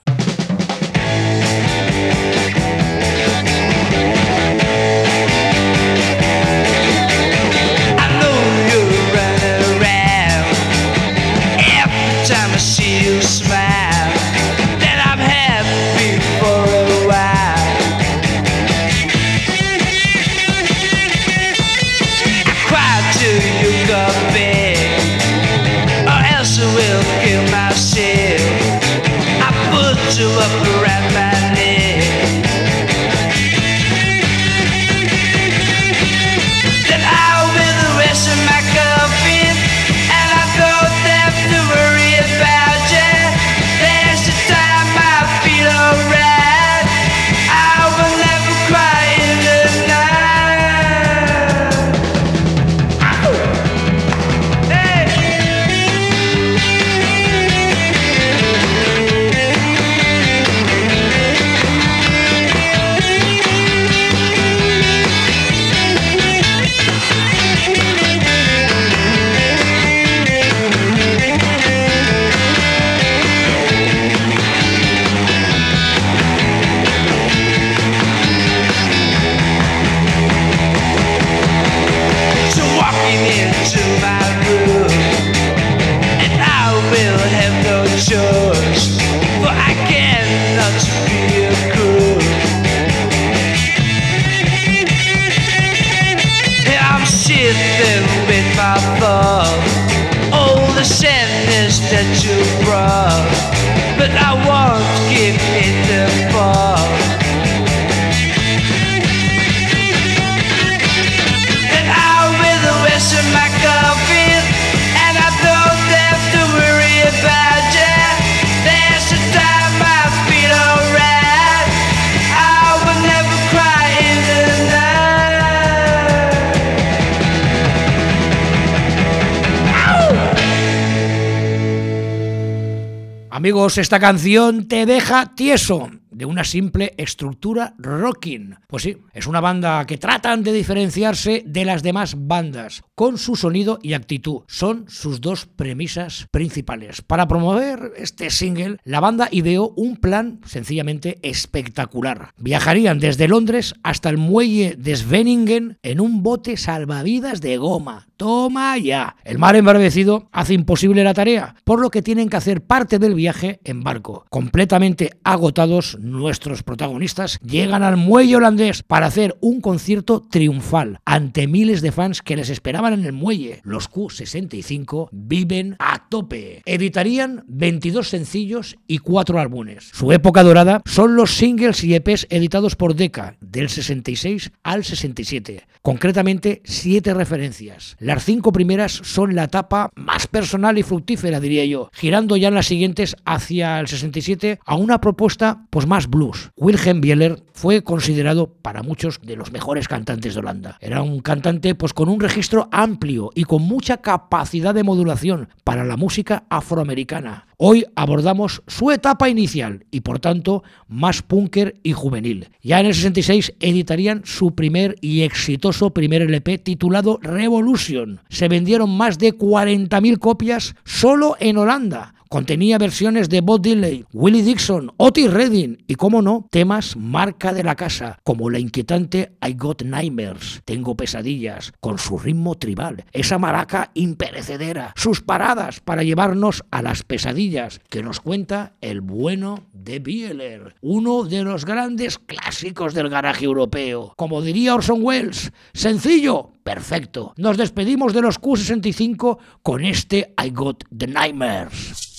Esta 133.77 133.99
canción 133.99 134.67
te 134.67 134.85
deja 134.85 135.35
tieso 135.35 135.89
de 136.19 136.25
una 136.25 136.43
simple 136.43 136.93
estructura 136.97 137.75
rocking. 137.77 138.57
Pues 138.67 138.83
sí, 138.83 138.97
es 139.13 139.25
una 139.25 139.39
banda 139.39 139.85
que 139.85 139.97
tratan 139.97 140.43
de 140.43 140.51
diferenciarse 140.51 141.43
de 141.45 141.63
las 141.63 141.81
demás 141.81 142.15
bandas 142.17 142.83
con 142.93 143.17
su 143.17 143.37
sonido 143.37 143.79
y 143.81 143.93
actitud. 143.93 144.41
Son 144.47 144.83
sus 144.89 145.21
dos 145.21 145.45
premisas 145.45 146.27
principales. 146.29 147.01
Para 147.01 147.29
promover 147.29 147.93
este 147.95 148.29
single, 148.31 148.79
la 148.83 148.99
banda 148.99 149.29
ideó 149.31 149.69
un 149.77 149.95
plan 149.95 150.41
sencillamente 150.45 151.19
espectacular. 151.23 152.33
Viajarían 152.37 152.99
desde 152.99 153.29
Londres 153.29 153.73
hasta 153.81 154.09
el 154.09 154.17
muelle 154.17 154.75
de 154.77 154.97
Sveningen 154.97 155.77
en 155.83 156.01
un 156.01 156.21
bote 156.21 156.57
salvavidas 156.57 157.39
de 157.39 157.55
goma. 157.55 158.09
Toma 158.17 158.77
ya. 158.77 159.15
El 159.23 159.37
mar 159.37 159.55
embravecido 159.55 160.27
hace 160.33 160.53
imposible 160.53 161.05
la 161.05 161.13
tarea, 161.13 161.55
por 161.63 161.79
lo 161.79 161.89
que 161.89 162.01
tienen 162.01 162.27
que 162.27 162.35
hacer 162.35 162.61
parte 162.61 162.99
del 162.99 163.13
viaje 163.13 163.61
en 163.63 163.81
barco. 163.81 164.25
Completamente 164.29 165.11
agotados, 165.23 165.97
nuestros 166.11 166.63
protagonistas 166.63 167.39
llegan 167.39 167.83
al 167.83 167.97
muelle 167.97 168.35
holandés 168.35 168.83
para 168.83 169.07
hacer 169.07 169.37
un 169.41 169.61
concierto 169.61 170.21
triunfal 170.21 170.99
ante 171.05 171.47
miles 171.47 171.81
de 171.81 171.91
fans 171.91 172.21
que 172.21 172.35
les 172.35 172.49
esperaban 172.49 172.93
en 172.93 173.05
el 173.05 173.13
muelle. 173.13 173.61
Los 173.63 173.89
Q65 173.91 175.09
viven 175.11 175.75
a 175.79 176.07
tope. 176.09 176.61
Editarían 176.65 177.43
22 177.47 178.07
sencillos 178.07 178.77
y 178.87 178.99
4 178.99 179.39
álbumes. 179.39 179.89
Su 179.93 180.11
época 180.11 180.43
dorada 180.43 180.81
son 180.85 181.15
los 181.15 181.35
singles 181.35 181.83
y 181.83 181.95
EPs 181.95 182.27
editados 182.29 182.75
por 182.75 182.95
Decca 182.95 183.37
del 183.41 183.69
66 183.69 184.51
al 184.63 184.83
67. 184.83 185.67
Concretamente, 185.81 186.61
7 186.65 187.13
referencias. 187.13 187.95
Las 187.99 188.25
5 188.25 188.51
primeras 188.51 188.91
son 188.91 189.35
la 189.35 189.45
etapa 189.45 189.89
más 189.95 190.27
personal 190.27 190.77
y 190.77 190.83
fructífera, 190.83 191.39
diría 191.39 191.65
yo, 191.65 191.89
girando 191.93 192.35
ya 192.35 192.49
en 192.49 192.55
las 192.55 192.67
siguientes 192.67 193.15
hacia 193.25 193.79
el 193.79 193.87
67 193.87 194.59
a 194.65 194.75
una 194.75 194.99
propuesta 194.99 195.65
pues 195.69 195.87
más 195.87 195.98
blues. 196.07 196.51
Wilhelm 196.55 197.01
Bieler 197.01 197.43
fue 197.53 197.83
considerado 197.83 198.47
para 198.47 198.83
muchos 198.83 199.19
de 199.21 199.35
los 199.35 199.51
mejores 199.51 199.87
cantantes 199.87 200.33
de 200.33 200.39
Holanda. 200.39 200.77
Era 200.79 201.01
un 201.01 201.19
cantante 201.19 201.75
pues 201.75 201.93
con 201.93 202.09
un 202.09 202.19
registro 202.19 202.69
amplio 202.71 203.31
y 203.35 203.43
con 203.43 203.63
mucha 203.63 203.97
capacidad 203.97 204.73
de 204.73 204.83
modulación 204.83 205.49
para 205.63 205.83
la 205.83 205.97
música 205.97 206.45
afroamericana. 206.49 207.47
Hoy 207.57 207.85
abordamos 207.95 208.63
su 208.67 208.89
etapa 208.89 209.27
inicial 209.27 209.85
y 209.91 209.99
por 209.99 210.19
tanto 210.19 210.63
más 210.87 211.21
punker 211.21 211.75
y 211.83 211.91
juvenil. 211.91 212.47
Ya 212.61 212.79
en 212.79 212.85
el 212.85 212.95
66 212.95 213.55
editarían 213.59 214.21
su 214.23 214.55
primer 214.55 214.95
y 215.01 215.23
exitoso 215.23 215.89
primer 215.89 216.21
LP 216.21 216.57
titulado 216.59 217.19
Revolution. 217.21 218.21
Se 218.29 218.47
vendieron 218.47 218.95
más 218.95 219.17
de 219.17 219.37
40.000 219.37 220.17
copias 220.19 220.75
solo 220.85 221.35
en 221.39 221.57
Holanda. 221.57 222.13
Contenía 222.31 222.77
versiones 222.77 223.27
de 223.27 223.41
Bob 223.41 223.59
Dylan, 223.59 224.05
Willie 224.13 224.43
Dixon, 224.43 224.91
Otis 224.97 225.33
Redding 225.33 225.83
y, 225.87 225.95
como 225.95 226.21
no, 226.21 226.47
temas 226.51 226.95
marca 226.95 227.53
de 227.53 227.63
la 227.63 227.75
casa, 227.75 228.19
como 228.23 228.51
la 228.51 228.59
inquietante 228.59 229.35
I 229.41 229.53
Got 229.53 229.81
Nightmares, 229.81 230.61
Tengo 230.63 230.95
pesadillas, 230.95 231.73
con 231.79 231.97
su 231.97 232.19
ritmo 232.19 232.53
tribal, 232.53 233.03
esa 233.13 233.39
maraca 233.39 233.89
imperecedera, 233.95 234.93
sus 234.95 235.21
paradas 235.21 235.79
para 235.79 236.03
llevarnos 236.03 236.63
a 236.69 236.83
las 236.83 237.01
pesadillas 237.01 237.81
que 237.89 238.03
nos 238.03 238.19
cuenta 238.19 238.73
el 238.81 239.01
bueno 239.01 239.63
de 239.73 239.97
Bieler, 239.97 240.75
uno 240.81 241.23
de 241.23 241.43
los 241.43 241.65
grandes 241.65 242.19
clásicos 242.19 242.93
del 242.93 243.09
garaje 243.09 243.45
europeo. 243.45 244.13
Como 244.17 244.43
diría 244.43 244.75
Orson 244.75 244.99
Welles, 245.01 245.51
sencillo, 245.73 246.51
perfecto. 246.63 247.33
Nos 247.37 247.57
despedimos 247.57 248.13
de 248.13 248.21
los 248.21 248.39
Q65 248.39 249.39
con 249.63 249.83
este 249.83 250.35
I 250.37 250.51
Got 250.51 250.83
the 250.95 251.07
Nightmares. 251.07 252.18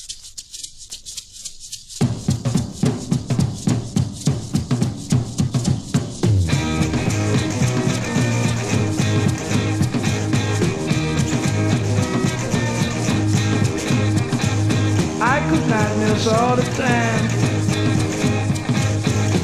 nightmares 15.70 16.26
all 16.26 16.56
the 16.56 16.64
time. 16.74 17.24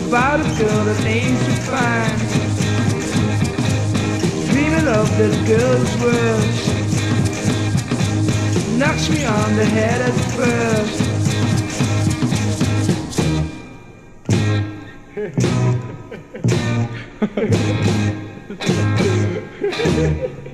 About 0.09 0.41
a 0.41 0.43
girl 0.59 0.85
that 0.85 1.05
aims 1.07 1.45
to 1.47 1.53
find. 1.71 2.19
Dreaming 4.51 4.89
of 4.89 5.09
this 5.17 5.37
girl's 5.47 5.93
words 6.03 6.77
Knocks 8.77 9.09
me 9.09 9.25
on 9.25 9.57
the 9.57 9.65
head 9.65 10.01
at 10.03 10.15
first. 10.37 11.01
Ha 20.07 20.43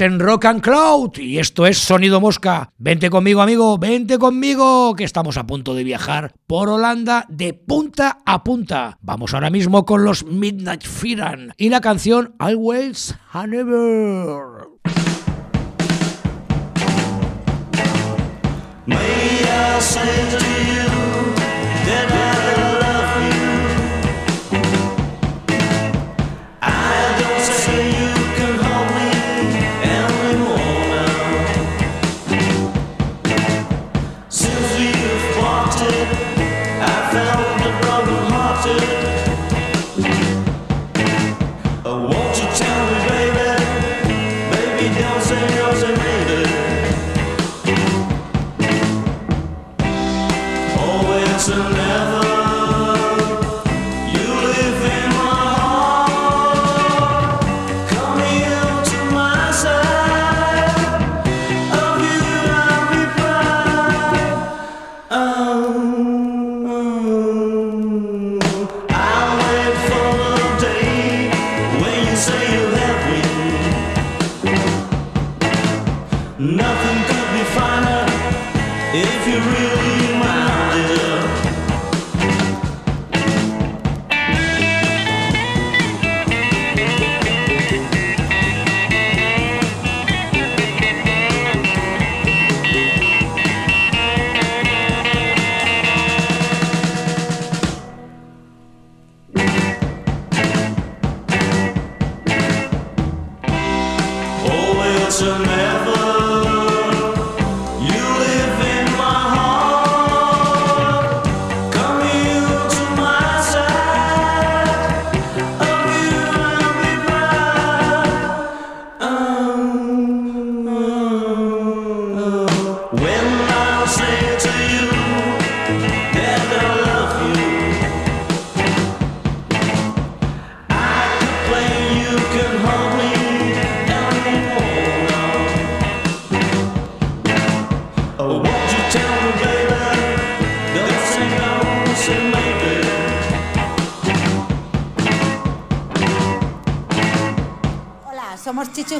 en 0.00 0.20
Rock 0.20 0.44
and 0.44 0.60
Cloud 0.60 1.18
y 1.18 1.38
esto 1.38 1.66
es 1.66 1.78
Sonido 1.78 2.20
Mosca. 2.20 2.72
Vente 2.78 3.10
conmigo, 3.10 3.40
amigo, 3.40 3.78
vente 3.78 4.18
conmigo, 4.18 4.94
que 4.94 5.04
estamos 5.04 5.36
a 5.36 5.46
punto 5.46 5.74
de 5.74 5.84
viajar 5.84 6.32
por 6.46 6.68
Holanda 6.68 7.26
de 7.28 7.54
punta 7.54 8.18
a 8.24 8.44
punta. 8.44 8.98
Vamos 9.00 9.34
ahora 9.34 9.50
mismo 9.50 9.84
con 9.84 10.04
los 10.04 10.24
Midnight 10.24 10.84
Firan 10.84 11.54
y 11.56 11.70
la 11.70 11.80
canción 11.80 12.34
I 12.40 12.54
Waits 12.54 13.16
and 13.32 13.54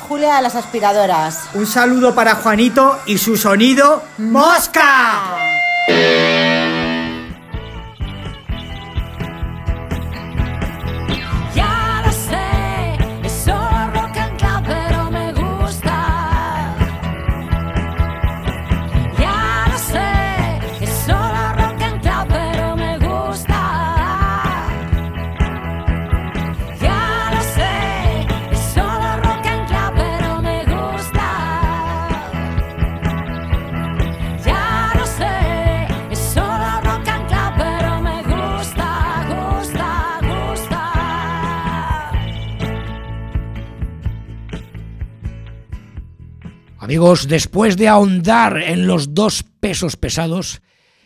Julia 0.09 0.38
a 0.38 0.42
las 0.42 0.54
aspiradoras. 0.54 1.44
Un 1.52 1.66
saludo 1.66 2.14
para 2.14 2.36
Juanito 2.36 2.98
y 3.04 3.18
su 3.18 3.36
sonido 3.36 4.02
¡Mosca! 4.16 5.36
Amigos, 46.89 47.28
después 47.28 47.76
de 47.76 47.86
ahondar 47.86 48.57
en 48.57 48.86
los 48.86 49.12
dos 49.12 49.43
pesos 49.43 49.99
pesados 49.99 50.62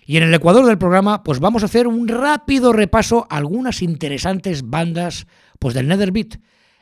y 0.06 0.16
en 0.16 0.22
el 0.22 0.32
ecuador 0.32 0.64
del 0.64 0.78
programa, 0.78 1.24
pues 1.24 1.40
vamos 1.40 1.64
a 1.64 1.66
hacer 1.66 1.88
un 1.88 2.06
rápido 2.06 2.72
repaso 2.72 3.26
a 3.28 3.38
algunas 3.38 3.82
interesantes 3.82 4.70
bandas 4.70 5.26
pues 5.58 5.74
del 5.74 5.88
Netherbeat. 5.88 6.36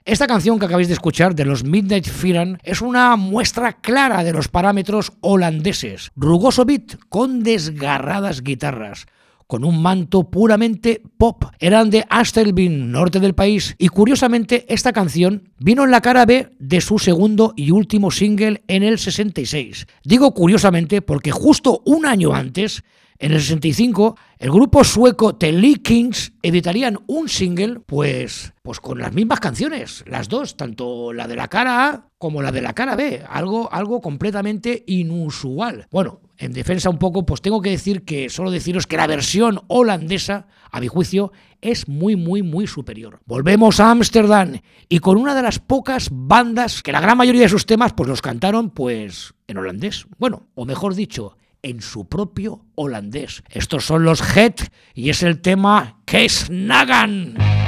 Esta 0.05 0.26
canción 0.26 0.59
que 0.59 0.66
acabáis 0.66 0.88
de 0.88 0.92
escuchar 0.92 1.34
de 1.34 1.46
los 1.46 1.64
Midnight 1.64 2.07
Firan 2.07 2.59
es 2.62 2.82
una 2.82 3.16
muestra 3.16 3.72
clara 3.72 4.22
de 4.22 4.34
los 4.34 4.48
parámetros 4.48 5.14
holandeses. 5.22 6.11
Rugoso 6.14 6.66
beat 6.66 6.98
con 7.09 7.42
desgarradas 7.42 8.42
guitarras, 8.42 9.07
con 9.51 9.64
un 9.64 9.82
manto 9.82 10.30
puramente 10.30 11.03
pop. 11.18 11.42
Eran 11.59 11.90
de 11.90 12.07
Astelbin, 12.09 12.92
norte 12.92 13.18
del 13.18 13.34
país, 13.34 13.74
y 13.78 13.88
curiosamente 13.88 14.64
esta 14.72 14.92
canción 14.92 15.51
vino 15.59 15.82
en 15.82 15.90
la 15.90 16.01
cara 16.01 16.24
B 16.24 16.51
de 16.61 16.80
su 16.80 17.01
segundo 17.01 17.53
y 17.57 17.72
último 17.72 18.12
single 18.12 18.62
en 18.68 18.84
el 18.84 19.01
66. 19.01 19.88
Digo 20.05 20.34
curiosamente 20.34 21.03
porque 21.03 21.32
justo 21.32 21.82
un 21.84 22.07
año 22.07 22.32
antes 22.32 22.84
en 23.18 23.32
el 23.32 23.40
65, 23.40 24.16
el 24.38 24.51
grupo 24.51 24.84
sueco 24.84 25.34
The 25.34 25.53
Lee 25.53 25.82
Kings 25.82 26.32
editarían 26.42 26.98
un 27.09 27.28
single, 27.28 27.80
pues, 27.80 28.55
pues 28.62 28.78
con 28.78 29.01
las 29.01 29.12
mismas 29.12 29.40
canciones, 29.40 30.05
las 30.07 30.28
dos, 30.28 30.57
tanto 30.57 31.12
la 31.12 31.26
de 31.26 31.36
la 31.36 31.48
cara 31.48 31.88
A 31.88 32.09
como 32.18 32.40
la 32.40 32.53
de 32.53 32.62
la 32.62 32.72
cara 32.72 32.94
B, 32.96 33.22
algo, 33.28 33.70
algo 33.72 34.01
completamente 34.01 34.84
inusual. 34.86 35.86
Bueno, 35.90 36.20
en 36.41 36.55
defensa 36.55 36.88
un 36.88 36.99
poco, 36.99 37.26
pues 37.26 37.43
tengo 37.43 37.61
que 37.61 37.70
decir 37.70 38.05
que 38.05 38.30
solo 38.30 38.51
deciros 38.51 38.86
que 38.86 38.97
la 38.97 39.07
versión 39.07 39.61
holandesa, 39.68 40.47
a 40.72 40.80
mi 40.80 40.88
juicio, 40.88 41.32
es 41.61 41.86
muy, 41.86 42.16
muy, 42.16 42.43
muy 42.43 42.66
superior. 42.66 43.20
Volvemos 43.26 43.78
a 43.78 43.91
Ámsterdam 43.91 44.61
y 44.88 45.01
con 45.01 45.18
una 45.18 45.34
de 45.34 45.43
las 45.43 45.59
pocas 45.59 46.09
bandas 46.11 46.82
que 46.82 46.93
la 46.93 47.01
gran 47.01 47.18
mayoría 47.18 47.43
de 47.43 47.51
sus 47.51 47.66
temas, 47.66 47.93
pues 47.93 48.09
los 48.09 48.22
cantaron, 48.22 48.70
pues, 48.70 49.34
en 49.47 49.59
holandés. 49.59 50.07
Bueno, 50.18 50.49
o 50.55 50.64
mejor 50.64 50.95
dicho, 50.95 51.36
en 51.62 51.82
su 51.82 52.09
propio 52.09 52.64
holandés. 52.74 53.43
Estos 53.51 53.84
son 53.84 54.05
los 54.05 54.22
Het 54.34 54.72
y 54.95 55.11
es 55.11 55.22
el 55.22 55.43
tema 55.43 56.01
Kees 56.07 56.49
Nagan. 56.49 57.59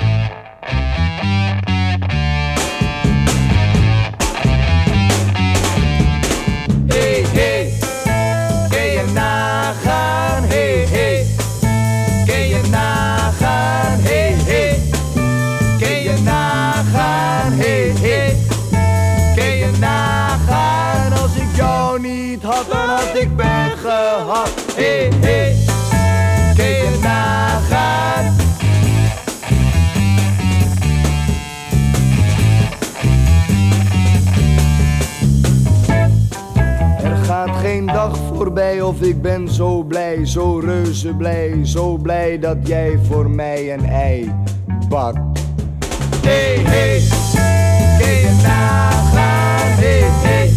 Of 38.82 39.02
ik 39.02 39.22
ben 39.22 39.48
zo 39.48 39.82
blij, 39.82 40.26
zo 40.26 40.58
reuze 40.58 41.14
blij, 41.14 41.58
zo 41.62 41.96
blij 41.96 42.38
dat 42.38 42.56
jij 42.62 42.98
voor 43.08 43.30
mij 43.30 43.72
een 43.72 43.84
ei 43.84 44.32
bakt. 44.88 45.18
Hey, 46.22 46.58
hey, 46.58 47.02
kun 47.98 48.12
je 48.12 48.40
nagaan? 48.42 49.70
Hey, 49.78 50.02
hey, 50.02 50.50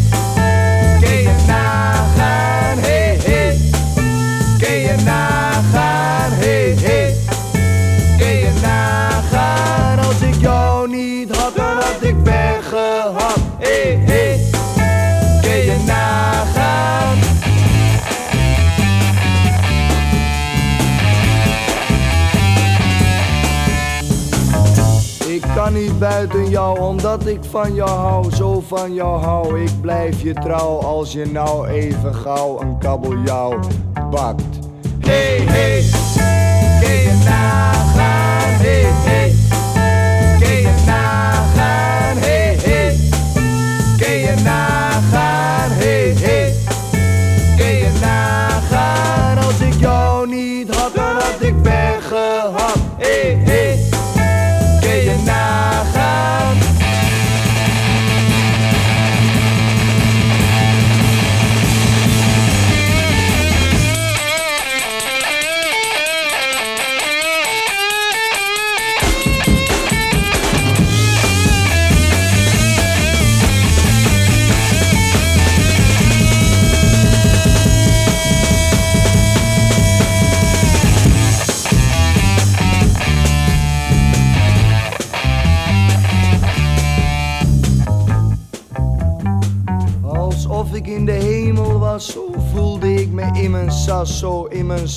omdat 27.16 27.34
ik 27.34 27.44
van 27.50 27.74
jou 27.74 27.90
hou, 27.90 28.32
zo 28.32 28.64
van 28.68 28.94
jou 28.94 29.22
hou. 29.22 29.62
Ik 29.62 29.82
blijf 29.82 30.22
je 30.22 30.34
trouw 30.34 30.80
als 30.80 31.12
je 31.12 31.26
nou 31.26 31.68
even 31.68 32.16
gauw 32.16 32.62
een 32.62 32.78
kabeljauw 32.78 33.60
bakt. 34.10 34.44
Hey, 35.00 35.38
hey, 35.38 35.84
kun 36.82 36.94
je 36.94 37.22
nagaan? 37.24 38.54
Hey, 38.62 38.84
hey, 38.84 39.34
kun 40.40 40.56
je 40.56 40.84
nagaan? 40.86 42.18
Hey, 42.18 42.56
hey, 42.62 42.96
kun 43.98 44.18
je 44.18 44.34
nagaan? 44.44 44.75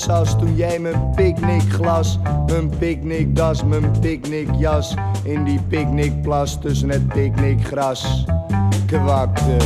Toen 0.09 0.55
jij 0.55 0.79
mijn 0.79 1.11
picknickglas, 1.15 2.19
mijn 2.47 2.69
picknickdas, 2.69 3.63
mijn 3.63 3.99
picknickjas 3.99 4.95
in 5.23 5.43
die 5.43 5.59
picknickplas 5.67 6.59
tussen 6.59 6.89
het 6.89 7.07
picknickgras 7.07 8.25
kwakte. 8.85 9.57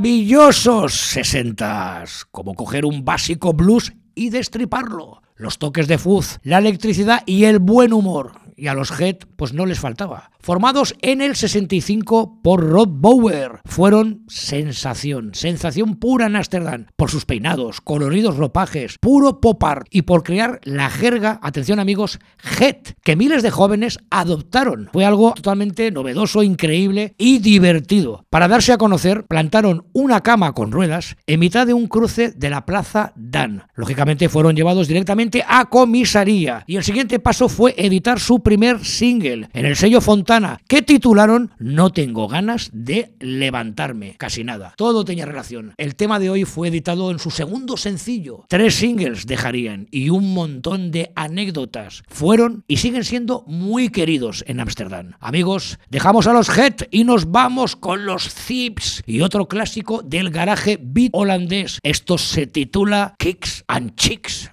Maravillosos 0.00 0.94
sesentas, 0.94 2.24
como 2.30 2.54
coger 2.54 2.86
un 2.86 3.04
básico 3.04 3.52
blues 3.52 3.92
y 4.14 4.30
destriparlo. 4.30 5.20
Los 5.36 5.58
toques 5.58 5.88
de 5.88 5.98
fuzz, 5.98 6.38
la 6.42 6.56
electricidad 6.56 7.22
y 7.26 7.44
el 7.44 7.58
buen 7.58 7.92
humor. 7.92 8.39
Y 8.60 8.68
a 8.68 8.74
los 8.74 8.90
Head 9.00 9.16
pues 9.36 9.52
no 9.52 9.66
les 9.66 9.80
faltaba. 9.80 10.30
Formados 10.40 10.94
en 11.02 11.20
el 11.20 11.36
65 11.36 12.40
por 12.42 12.62
Rod 12.62 12.88
Bower, 12.88 13.60
fueron 13.64 14.24
sensación, 14.28 15.34
sensación 15.34 15.96
pura 15.96 16.26
en 16.26 16.36
Ámsterdam, 16.36 16.86
por 16.96 17.10
sus 17.10 17.26
peinados, 17.26 17.80
coloridos 17.80 18.36
ropajes, 18.36 18.96
puro 19.00 19.40
pop 19.40 19.62
art 19.64 19.86
y 19.90 20.02
por 20.02 20.22
crear 20.22 20.60
la 20.64 20.88
jerga, 20.88 21.40
atención 21.42 21.78
amigos, 21.78 22.18
Head, 22.58 22.94
que 23.02 23.16
miles 23.16 23.42
de 23.42 23.50
jóvenes 23.50 23.98
adoptaron. 24.10 24.88
Fue 24.92 25.04
algo 25.04 25.34
totalmente 25.34 25.90
novedoso, 25.90 26.42
increíble 26.42 27.14
y 27.18 27.38
divertido. 27.38 28.24
Para 28.30 28.48
darse 28.48 28.72
a 28.72 28.78
conocer, 28.78 29.24
plantaron 29.26 29.86
una 29.92 30.22
cama 30.22 30.52
con 30.52 30.72
ruedas 30.72 31.16
en 31.26 31.40
mitad 31.40 31.66
de 31.66 31.74
un 31.74 31.86
cruce 31.86 32.32
de 32.32 32.50
la 32.50 32.66
Plaza 32.66 33.12
Dan. 33.16 33.64
Lógicamente 33.74 34.28
fueron 34.28 34.56
llevados 34.56 34.88
directamente 34.88 35.44
a 35.46 35.66
comisaría 35.66 36.64
y 36.66 36.76
el 36.76 36.84
siguiente 36.84 37.18
paso 37.18 37.48
fue 37.48 37.74
editar 37.76 38.20
su 38.20 38.40
primer 38.50 38.84
single 38.84 39.48
en 39.52 39.64
el 39.64 39.76
sello 39.76 40.00
Fontana, 40.00 40.60
que 40.66 40.82
titularon 40.82 41.52
No 41.60 41.92
tengo 41.92 42.26
ganas 42.26 42.68
de 42.72 43.14
levantarme. 43.20 44.16
Casi 44.18 44.42
nada. 44.42 44.74
Todo 44.76 45.04
tenía 45.04 45.24
relación. 45.24 45.72
El 45.76 45.94
tema 45.94 46.18
de 46.18 46.30
hoy 46.30 46.44
fue 46.44 46.66
editado 46.66 47.12
en 47.12 47.20
su 47.20 47.30
segundo 47.30 47.76
sencillo. 47.76 48.46
Tres 48.48 48.74
singles 48.74 49.26
dejarían 49.26 49.86
y 49.92 50.08
un 50.08 50.34
montón 50.34 50.90
de 50.90 51.12
anécdotas. 51.14 52.02
Fueron 52.08 52.64
y 52.66 52.78
siguen 52.78 53.04
siendo 53.04 53.44
muy 53.46 53.88
queridos 53.90 54.42
en 54.48 54.58
Ámsterdam. 54.58 55.12
Amigos, 55.20 55.78
dejamos 55.88 56.26
a 56.26 56.32
los 56.32 56.48
Head 56.48 56.88
y 56.90 57.04
nos 57.04 57.30
vamos 57.30 57.76
con 57.76 58.04
los 58.04 58.34
Thieves 58.34 59.04
y 59.06 59.20
otro 59.20 59.46
clásico 59.46 60.02
del 60.02 60.30
garaje 60.30 60.76
beat 60.82 61.10
holandés. 61.12 61.78
Esto 61.84 62.18
se 62.18 62.48
titula 62.48 63.14
Kicks 63.16 63.62
and 63.68 63.94
Chicks. 63.94 64.50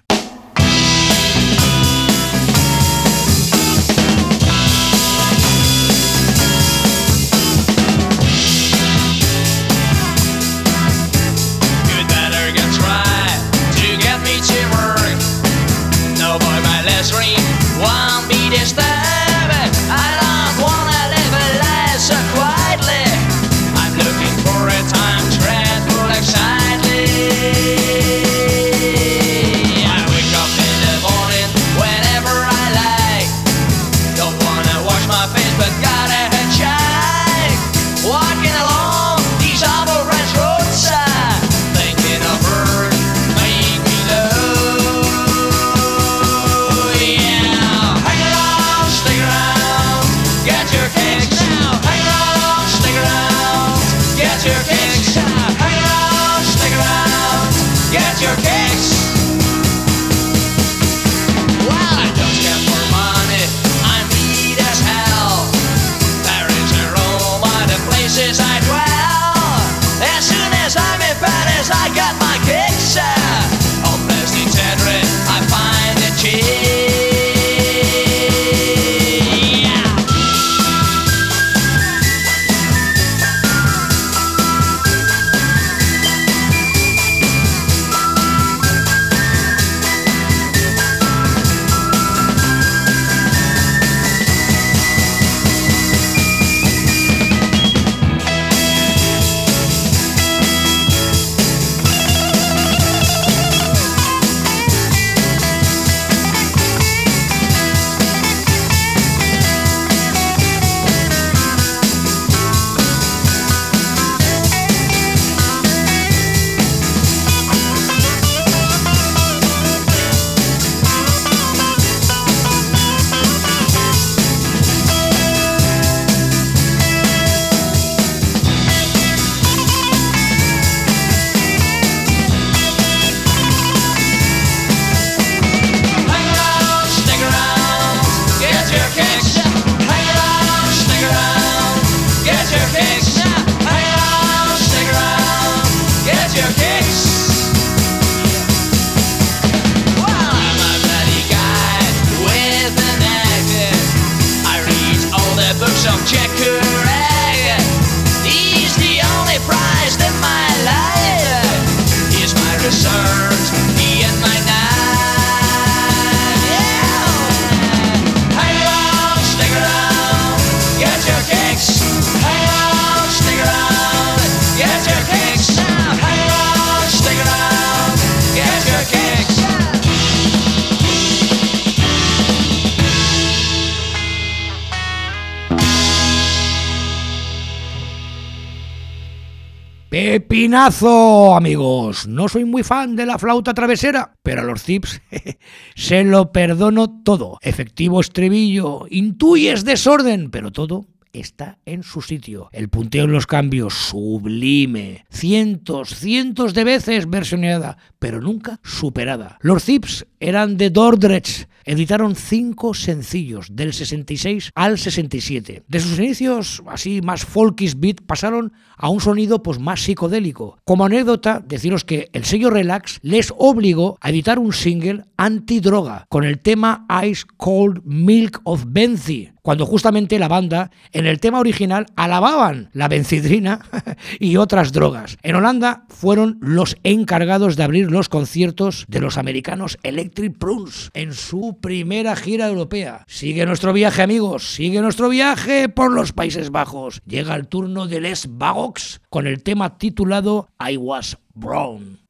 Pepinazo, 190.00 191.34
amigos. 191.34 192.06
No 192.06 192.28
soy 192.28 192.44
muy 192.44 192.62
fan 192.62 192.94
de 192.94 193.04
la 193.04 193.18
flauta 193.18 193.52
travesera, 193.52 194.14
pero 194.22 194.42
a 194.42 194.44
los 194.44 194.62
tips 194.62 195.02
se 195.74 196.04
lo 196.04 196.30
perdono 196.30 197.02
todo. 197.02 197.38
Efectivo 197.42 198.00
estribillo, 198.00 198.86
intuyes 198.90 199.64
desorden, 199.64 200.30
pero 200.30 200.52
todo 200.52 200.86
está 201.20 201.58
en 201.66 201.82
su 201.82 202.02
sitio. 202.02 202.48
El 202.52 202.68
punteo 202.68 203.04
en 203.04 203.12
los 203.12 203.26
cambios, 203.26 203.74
sublime. 203.74 205.04
Cientos, 205.10 205.90
cientos 205.94 206.54
de 206.54 206.64
veces 206.64 207.08
versioneada, 207.08 207.78
pero 207.98 208.20
nunca 208.20 208.60
superada. 208.62 209.38
Los 209.40 209.64
Zips 209.64 210.06
eran 210.20 210.56
de 210.56 210.70
Dordrecht. 210.70 211.48
Editaron 211.64 212.16
cinco 212.16 212.72
sencillos, 212.72 213.48
del 213.54 213.74
66 213.74 214.52
al 214.54 214.78
67. 214.78 215.64
De 215.68 215.80
sus 215.80 215.98
inicios, 215.98 216.62
así 216.66 217.02
más 217.02 217.26
folkish 217.26 217.74
beat, 217.76 218.00
pasaron 218.06 218.54
a 218.78 218.88
un 218.88 219.02
sonido 219.02 219.42
pues 219.42 219.58
más 219.58 219.82
psicodélico. 219.82 220.56
Como 220.64 220.86
anécdota, 220.86 221.44
deciros 221.46 221.84
que 221.84 222.08
el 222.14 222.24
sello 222.24 222.48
Relax 222.48 223.00
les 223.02 223.34
obligó 223.36 223.98
a 224.00 224.08
editar 224.08 224.38
un 224.38 224.54
single 224.54 225.04
antidroga 225.18 226.06
con 226.08 226.24
el 226.24 226.38
tema 226.38 226.86
Ice 227.04 227.24
Cold 227.36 227.82
Milk 227.84 228.40
of 228.44 228.64
Benzi, 228.68 229.32
cuando 229.48 229.64
justamente 229.64 230.18
la 230.18 230.28
banda 230.28 230.70
en 230.92 231.06
el 231.06 231.20
tema 231.20 231.40
original 231.40 231.86
alababan 231.96 232.68
la 232.74 232.86
bencidrina 232.86 233.60
y 234.20 234.36
otras 234.36 234.72
drogas. 234.72 235.16
En 235.22 235.36
Holanda 235.36 235.86
fueron 235.88 236.36
los 236.42 236.76
encargados 236.82 237.56
de 237.56 237.62
abrir 237.62 237.90
los 237.90 238.10
conciertos 238.10 238.84
de 238.88 239.00
los 239.00 239.16
americanos 239.16 239.78
Electric 239.82 240.36
Prunes 240.36 240.90
en 240.92 241.14
su 241.14 241.56
primera 241.62 242.14
gira 242.14 242.46
europea. 242.46 243.06
Sigue 243.06 243.46
nuestro 243.46 243.72
viaje, 243.72 244.02
amigos, 244.02 244.52
sigue 244.52 244.82
nuestro 244.82 245.08
viaje 245.08 245.70
por 245.70 245.92
los 245.92 246.12
Países 246.12 246.50
Bajos. 246.50 247.00
Llega 247.06 247.34
el 247.34 247.48
turno 247.48 247.86
de 247.86 248.02
Les 248.02 248.28
Bagox 248.28 249.00
con 249.08 249.26
el 249.26 249.42
tema 249.42 249.78
titulado 249.78 250.50
I 250.60 250.76
Was 250.76 251.16
Brown. 251.32 252.07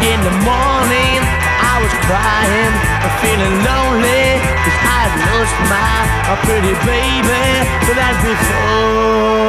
In 0.00 0.18
the 0.24 0.34
morning, 0.44 1.18
I 1.60 1.74
was 1.82 1.94
crying, 2.08 2.74
feeling 3.20 3.56
lonely, 3.64 4.40
cause 4.64 4.78
I'd 4.84 5.12
lost 5.28 5.56
my 5.68 6.06
pretty 6.44 6.74
baby, 6.84 7.44
but 7.86 7.96
that's 7.96 8.20
before. 8.24 9.46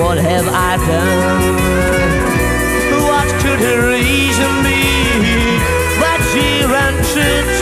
What 0.00 0.18
have 0.18 0.48
I 0.48 0.76
done? 0.76 1.54
What 3.08 3.28
could 3.42 3.60
the 3.60 3.76
reason 3.94 4.52
be? 4.62 4.82
But 6.00 6.20
she 6.30 6.64
ran 6.64 6.94
to 7.14 7.59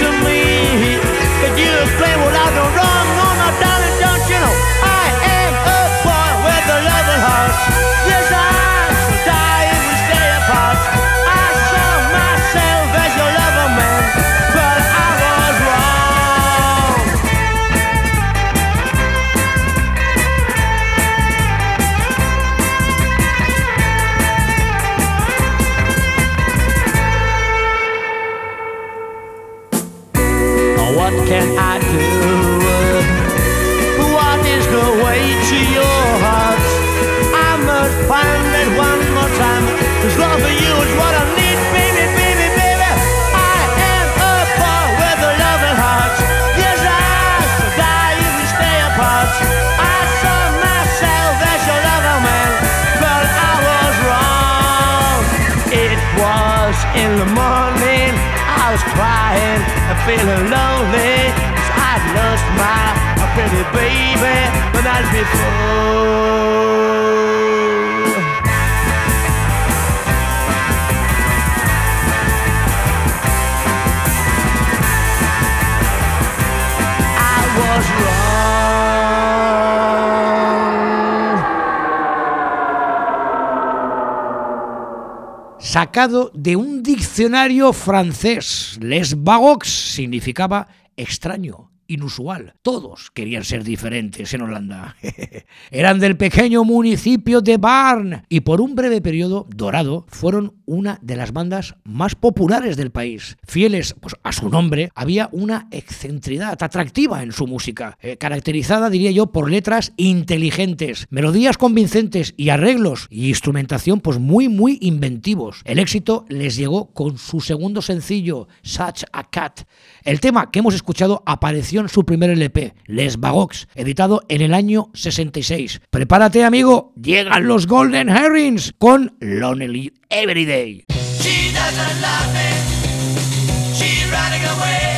De 85.99 86.55
un 86.55 86.85
diccionario 86.85 87.73
francés, 87.73 88.79
Les 88.81 89.21
Bagox 89.21 89.67
significaba 89.69 90.69
extraño, 90.97 91.68
inusual. 91.89 92.55
Todos 92.63 93.11
querían 93.11 93.45
ser 93.45 93.65
diferentes 93.65 94.33
en 94.35 94.43
Holanda. 94.43 94.97
Eran 95.71 95.99
del 95.99 96.17
pequeño 96.17 96.63
municipio 96.63 97.41
de 97.41 97.57
Barn 97.57 98.23
y 98.29 98.41
por 98.41 98.61
un 98.61 98.75
breve 98.75 99.01
periodo 99.01 99.47
dorado 99.55 100.07
fueron 100.09 100.55
una 100.67 100.99
de 101.03 101.17
las 101.17 101.33
bandas 101.33 101.75
más 101.85 102.15
populares 102.15 102.77
del 102.77 102.91
país. 102.91 103.37
Fieles 103.47 103.97
pues, 104.01 104.15
a 104.23 104.33
su 104.33 104.51
nombre, 104.51 104.91
había 104.95 105.29
una 105.33 105.67
excentridad 105.71 106.63
atractiva 106.63 107.23
en 107.23 107.33
su 107.33 107.47
música, 107.47 107.97
eh, 108.01 108.19
caracterizada, 108.19 108.91
diría 108.91 109.11
yo, 109.11 109.33
por 109.33 109.51
letras 109.51 109.93
inteligentes, 109.97 111.07
melodías 111.11 111.57
convincentes 111.57 112.35
y 112.37 112.51
arreglos 112.51 113.07
y 113.11 113.29
instrumentación 113.29 114.01
pues 114.01 114.19
muy 114.19 114.49
muy 114.49 114.79
inventivos. 114.83 115.63
El 115.65 115.79
éxito 115.79 116.27
les 116.29 116.57
llegó 116.57 116.93
con 116.93 117.17
su 117.17 117.41
segundo 117.41 117.81
sencillo, 117.81 118.49
Such 118.63 119.05
a 119.13 119.31
Cat. 119.31 119.63
El 120.05 120.21
tema 120.21 120.51
que 120.51 120.59
hemos 120.59 120.75
escuchado 120.75 121.23
apareció 121.25 121.78
su 121.87 122.05
primer 122.05 122.31
LP, 122.31 122.75
Les 122.87 123.21
Bagox, 123.21 123.69
editado 123.75 124.23
en 124.29 124.41
el 124.41 124.55
año 124.55 124.91
66. 124.95 125.81
Prepárate, 125.91 126.45
amigo, 126.45 126.93
llegan 127.01 127.47
los 127.47 127.67
Golden 127.67 128.09
Herrings 128.09 128.75
con 128.79 129.17
Lonely 129.21 129.93
Every 130.11 130.45
Day. 130.45 130.85
She 131.21 131.53
doesn't 131.53 132.01
love 132.01 132.33
me. 132.33 133.75
She's 133.75 134.11
running 134.11 134.45
away. 134.45 134.89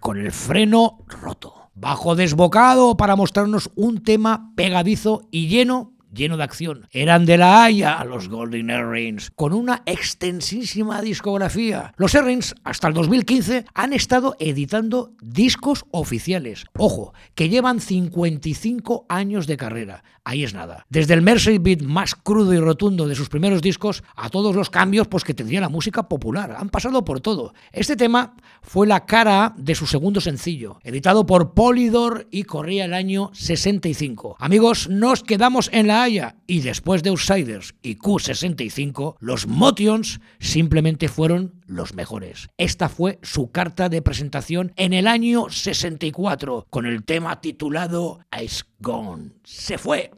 Con 0.00 0.18
el 0.18 0.32
freno 0.32 0.98
roto. 1.06 1.70
Bajo 1.74 2.14
desbocado 2.14 2.96
para 2.96 3.16
mostrarnos 3.16 3.70
un 3.74 4.02
tema 4.02 4.52
pegadizo 4.54 5.22
y 5.30 5.48
lleno 5.48 5.94
lleno 6.14 6.36
de 6.36 6.44
acción. 6.44 6.88
Eran 6.92 7.26
de 7.26 7.36
la 7.36 7.64
Haya 7.64 8.02
los 8.04 8.28
Golden 8.28 8.70
Earrings, 8.70 9.30
con 9.32 9.52
una 9.52 9.82
extensísima 9.84 11.02
discografía. 11.02 11.92
Los 11.96 12.14
Earrings, 12.14 12.54
hasta 12.64 12.88
el 12.88 12.94
2015, 12.94 13.64
han 13.74 13.92
estado 13.92 14.36
editando 14.38 15.12
discos 15.20 15.84
oficiales. 15.90 16.64
Ojo, 16.78 17.12
que 17.34 17.48
llevan 17.48 17.80
55 17.80 19.06
años 19.08 19.46
de 19.46 19.56
carrera. 19.56 20.04
Ahí 20.26 20.42
es 20.42 20.54
nada. 20.54 20.86
Desde 20.88 21.12
el 21.12 21.20
Mercy 21.20 21.58
Beat 21.58 21.82
más 21.82 22.14
crudo 22.14 22.54
y 22.54 22.58
rotundo 22.58 23.06
de 23.06 23.14
sus 23.14 23.28
primeros 23.28 23.60
discos 23.60 24.02
a 24.16 24.30
todos 24.30 24.56
los 24.56 24.70
cambios 24.70 25.06
pues, 25.06 25.22
que 25.22 25.34
tendría 25.34 25.60
la 25.60 25.68
música 25.68 26.08
popular. 26.08 26.56
Han 26.58 26.70
pasado 26.70 27.04
por 27.04 27.20
todo. 27.20 27.52
Este 27.72 27.94
tema 27.94 28.34
fue 28.62 28.86
la 28.86 29.04
cara 29.04 29.54
de 29.58 29.74
su 29.74 29.86
segundo 29.86 30.22
sencillo, 30.22 30.78
editado 30.82 31.26
por 31.26 31.52
Polydor 31.52 32.26
y 32.30 32.44
corría 32.44 32.86
el 32.86 32.94
año 32.94 33.30
65. 33.34 34.36
Amigos, 34.38 34.88
nos 34.88 35.22
quedamos 35.22 35.68
en 35.74 35.88
La 35.88 36.02
Haya 36.02 36.36
y 36.46 36.60
después 36.60 37.02
de 37.02 37.10
Outsiders 37.10 37.74
y 37.82 37.96
Q65, 37.96 39.16
los 39.20 39.46
Motions 39.46 40.20
simplemente 40.38 41.08
fueron 41.08 41.52
los 41.66 41.94
mejores. 41.94 42.48
Esta 42.58 42.88
fue 42.88 43.18
su 43.22 43.50
carta 43.50 43.88
de 43.88 44.02
presentación 44.02 44.72
en 44.76 44.92
el 44.92 45.06
año 45.06 45.50
64 45.50 46.66
con 46.70 46.86
el 46.86 47.04
tema 47.04 47.40
titulado 47.40 48.20
Ice 48.40 48.64
Gone. 48.80 49.32
Se 49.44 49.78
fue. 49.78 50.10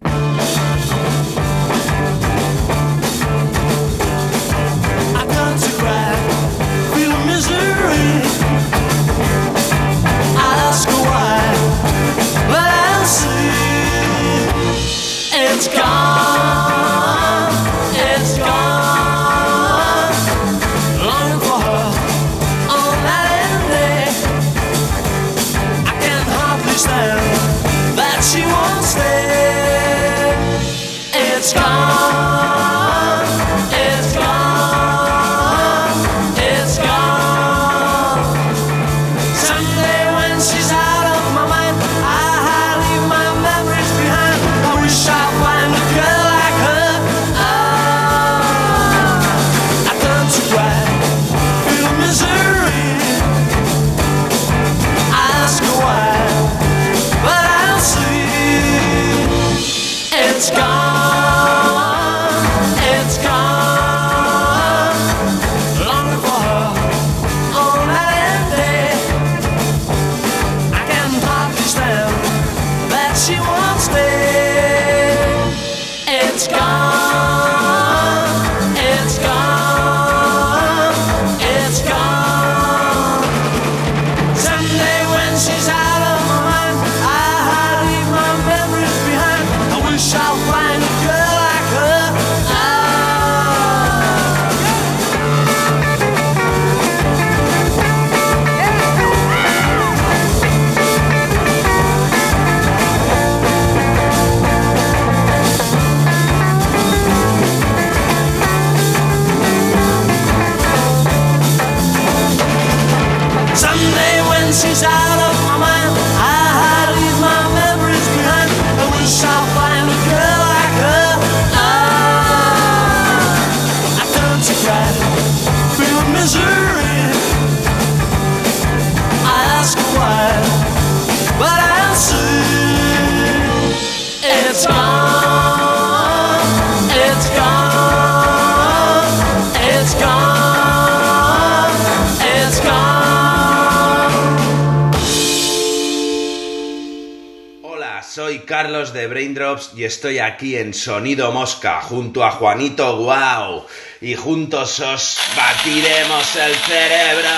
Y 149.76 149.84
estoy 149.84 150.18
aquí 150.18 150.56
en 150.56 150.72
Sonido 150.72 151.30
Mosca 151.32 151.82
junto 151.82 152.24
a 152.24 152.30
Juanito 152.30 152.96
Guau 152.96 153.66
y 154.00 154.14
juntos 154.14 154.80
os 154.80 155.18
batiremos 155.36 156.36
el 156.36 156.54
cerebro. 156.54 157.28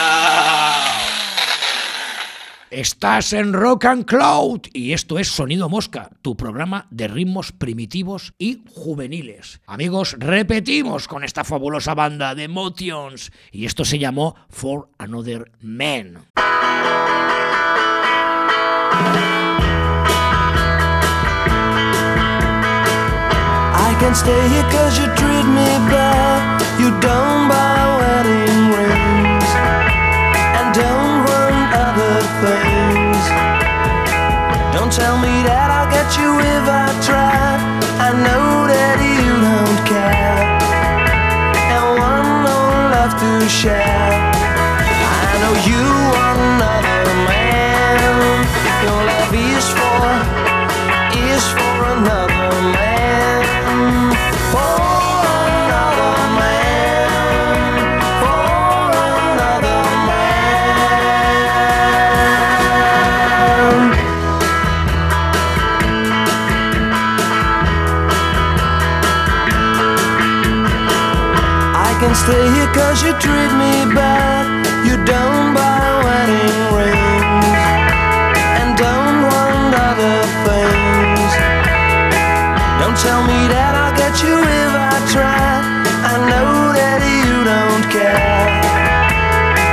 Estás 2.70 3.32
en 3.32 3.52
Rock 3.52 3.86
and 3.86 4.04
Cloud 4.04 4.60
y 4.72 4.92
esto 4.92 5.18
es 5.18 5.28
Sonido 5.28 5.68
Mosca, 5.68 6.10
tu 6.22 6.36
programa 6.36 6.86
de 6.90 7.08
ritmos 7.08 7.50
primitivos 7.50 8.34
y 8.38 8.62
juveniles. 8.72 9.60
Amigos, 9.66 10.14
repetimos 10.18 11.08
con 11.08 11.24
esta 11.24 11.42
fabulosa 11.42 11.94
banda 11.94 12.36
de 12.36 12.46
Motions 12.46 13.32
y 13.50 13.64
esto 13.64 13.84
se 13.84 13.98
llamó 13.98 14.36
For 14.48 14.90
Another 14.98 15.50
Man. 15.60 16.28
I 23.98 24.00
can 24.00 24.14
stay 24.14 24.48
here 24.48 24.62
cause 24.70 24.96
you 24.96 25.06
treat 25.18 25.42
me 25.42 25.66
bad. 25.90 26.62
You 26.78 26.90
don't 27.02 27.48
buy 27.50 27.98
wedding 27.98 28.70
rings 28.70 29.50
and 30.54 30.70
don't 30.70 31.26
want 31.26 31.66
other 31.74 32.22
things. 32.38 33.22
Don't 34.70 34.92
tell 34.92 35.18
me 35.18 35.42
that 35.50 35.68
I'll 35.74 35.90
get 35.90 36.14
you 36.14 36.30
if 36.38 36.64
I 36.70 36.86
try. 37.02 37.58
I 37.98 38.14
know 38.14 38.70
that 38.70 39.02
you 39.02 39.34
don't 39.42 39.78
care 39.90 40.46
and 41.74 41.98
want 41.98 42.46
no 42.46 42.58
love 42.94 43.18
to 43.18 43.48
share. 43.48 44.27
Cause 72.78 73.02
you 73.02 73.12
treat 73.24 73.52
me 73.62 73.74
bad. 73.98 74.46
You 74.86 74.94
don't 75.12 75.48
buy 75.58 75.84
wedding 76.06 76.58
rings 76.78 77.62
and 78.58 78.68
don't 78.86 79.18
want 79.30 79.70
other 79.88 80.18
things. 80.46 81.32
Don't 82.80 82.98
tell 83.06 83.22
me 83.30 83.40
that 83.54 83.72
I'll 83.82 83.96
get 84.02 84.14
you 84.24 84.36
if 84.62 84.72
I 84.90 84.94
try. 85.14 85.50
I 86.12 86.14
know 86.30 86.50
that 86.78 87.00
you 87.18 87.34
don't 87.52 87.84
care 87.96 88.46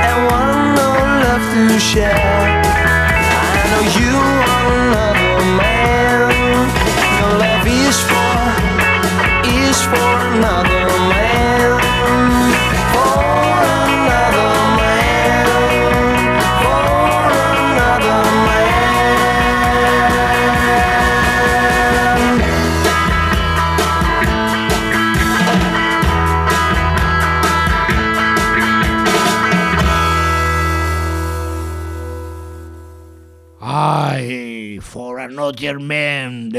and 0.08 0.18
want 0.28 0.60
no 0.80 0.90
love 1.22 1.46
to 1.54 1.78
share. 1.78 2.25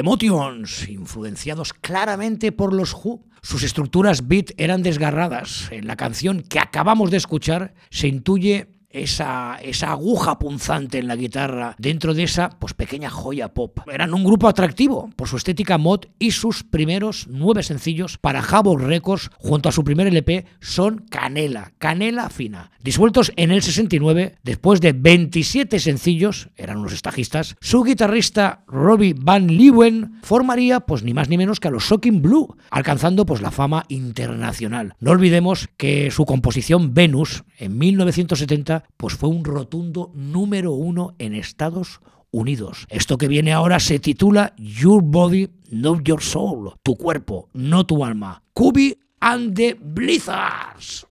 Man 0.08 0.18
de 0.18 0.30
Motions, 0.30 0.88
influenciados 0.88 1.74
claramente 1.74 2.54
por 2.54 2.74
los 2.74 2.94
Who. 2.94 3.26
Sus 3.42 3.64
estructuras 3.64 4.28
beat 4.28 4.52
eran 4.58 4.82
desgarradas. 4.82 5.68
En 5.70 5.86
la 5.86 5.98
canción 5.98 6.44
que 6.44 6.60
acabamos 6.60 7.12
de 7.12 7.18
escuchar 7.18 7.74
se 7.90 8.08
intuye 8.08 8.77
esa, 8.98 9.58
esa 9.62 9.92
aguja 9.92 10.40
punzante 10.40 11.00
en 11.00 11.08
la 11.08 11.16
guitarra 11.16 11.76
dentro 11.78 12.14
de 12.14 12.24
esa 12.24 12.50
pues, 12.50 12.74
pequeña 12.74 13.10
joya 13.10 13.54
pop. 13.54 13.80
Eran 13.92 14.14
un 14.14 14.24
grupo 14.24 14.48
atractivo 14.48 15.10
por 15.16 15.28
su 15.28 15.38
estética 15.38 15.78
mod 15.78 16.02
y 16.20 16.32
sus 16.32 16.64
primeros 16.64 17.28
nueve 17.30 17.64
sencillos 17.64 18.18
para 18.18 18.42
Havoc 18.42 18.82
Records 18.82 19.30
junto 19.38 19.70
a 19.70 19.72
su 19.72 19.84
primer 19.84 20.08
LP 20.08 20.46
son 20.60 21.06
canela, 21.10 21.74
canela 21.78 22.30
fina. 22.30 22.72
Disueltos 22.82 23.34
en 23.36 23.52
el 23.52 23.62
69, 23.62 24.38
después 24.44 24.80
de 24.80 24.94
27 24.94 25.80
sencillos, 25.80 26.50
eran 26.56 26.78
unos 26.78 26.94
estajistas, 26.94 27.56
su 27.60 27.84
guitarrista 27.84 28.64
Robbie 28.68 29.16
Van 29.18 29.48
Leeuwen 29.48 30.20
formaría 30.24 30.80
pues 30.80 31.04
ni 31.04 31.14
más 31.14 31.28
ni 31.28 31.38
menos 31.38 31.60
que 31.60 31.68
a 31.68 31.72
los 31.72 31.84
Shocking 31.84 32.22
Blue, 32.22 32.56
alcanzando 32.70 33.26
pues 33.26 33.42
la 33.42 33.52
fama 33.52 33.86
internacional. 33.90 34.96
No 35.00 35.12
olvidemos 35.12 35.68
que 35.76 36.12
su 36.12 36.26
composición 36.26 36.94
Venus 36.94 37.44
en 37.58 37.78
1970 37.78 38.86
pues 38.96 39.16
fue 39.16 39.30
un 39.30 39.44
rotundo 39.44 40.12
número 40.14 40.72
uno 40.72 41.16
en 41.20 41.36
Estados 41.36 42.00
Unidos. 42.32 42.86
Esto 42.90 43.18
que 43.18 43.28
viene 43.28 43.54
ahora 43.54 43.80
se 43.80 44.00
titula 44.00 44.54
Your 44.58 45.02
Body, 45.04 45.50
Not 45.72 46.04
Your 46.04 46.22
Soul, 46.22 46.74
tu 46.84 46.96
cuerpo, 46.96 47.50
no 47.54 47.86
tu 47.86 48.04
alma. 48.06 48.44
Kubi 48.54 48.98
and 49.20 49.56
the 49.56 49.76
Blizzards. 49.80 51.06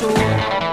Not 0.00 0.67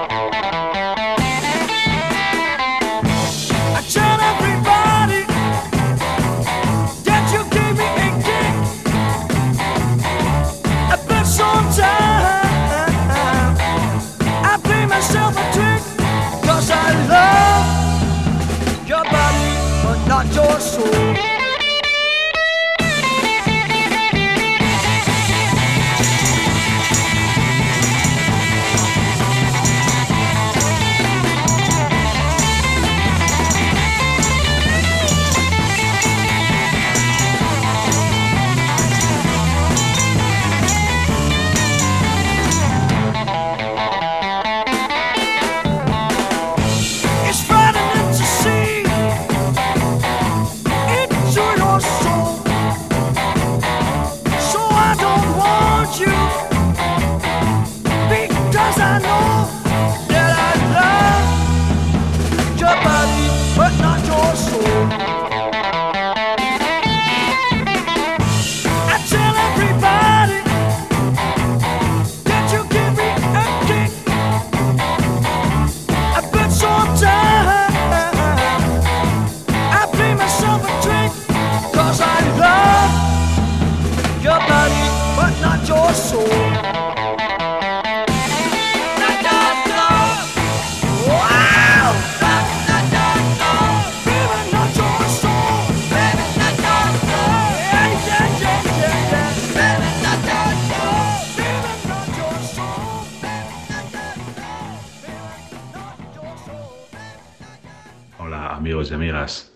amigas, 108.95 109.53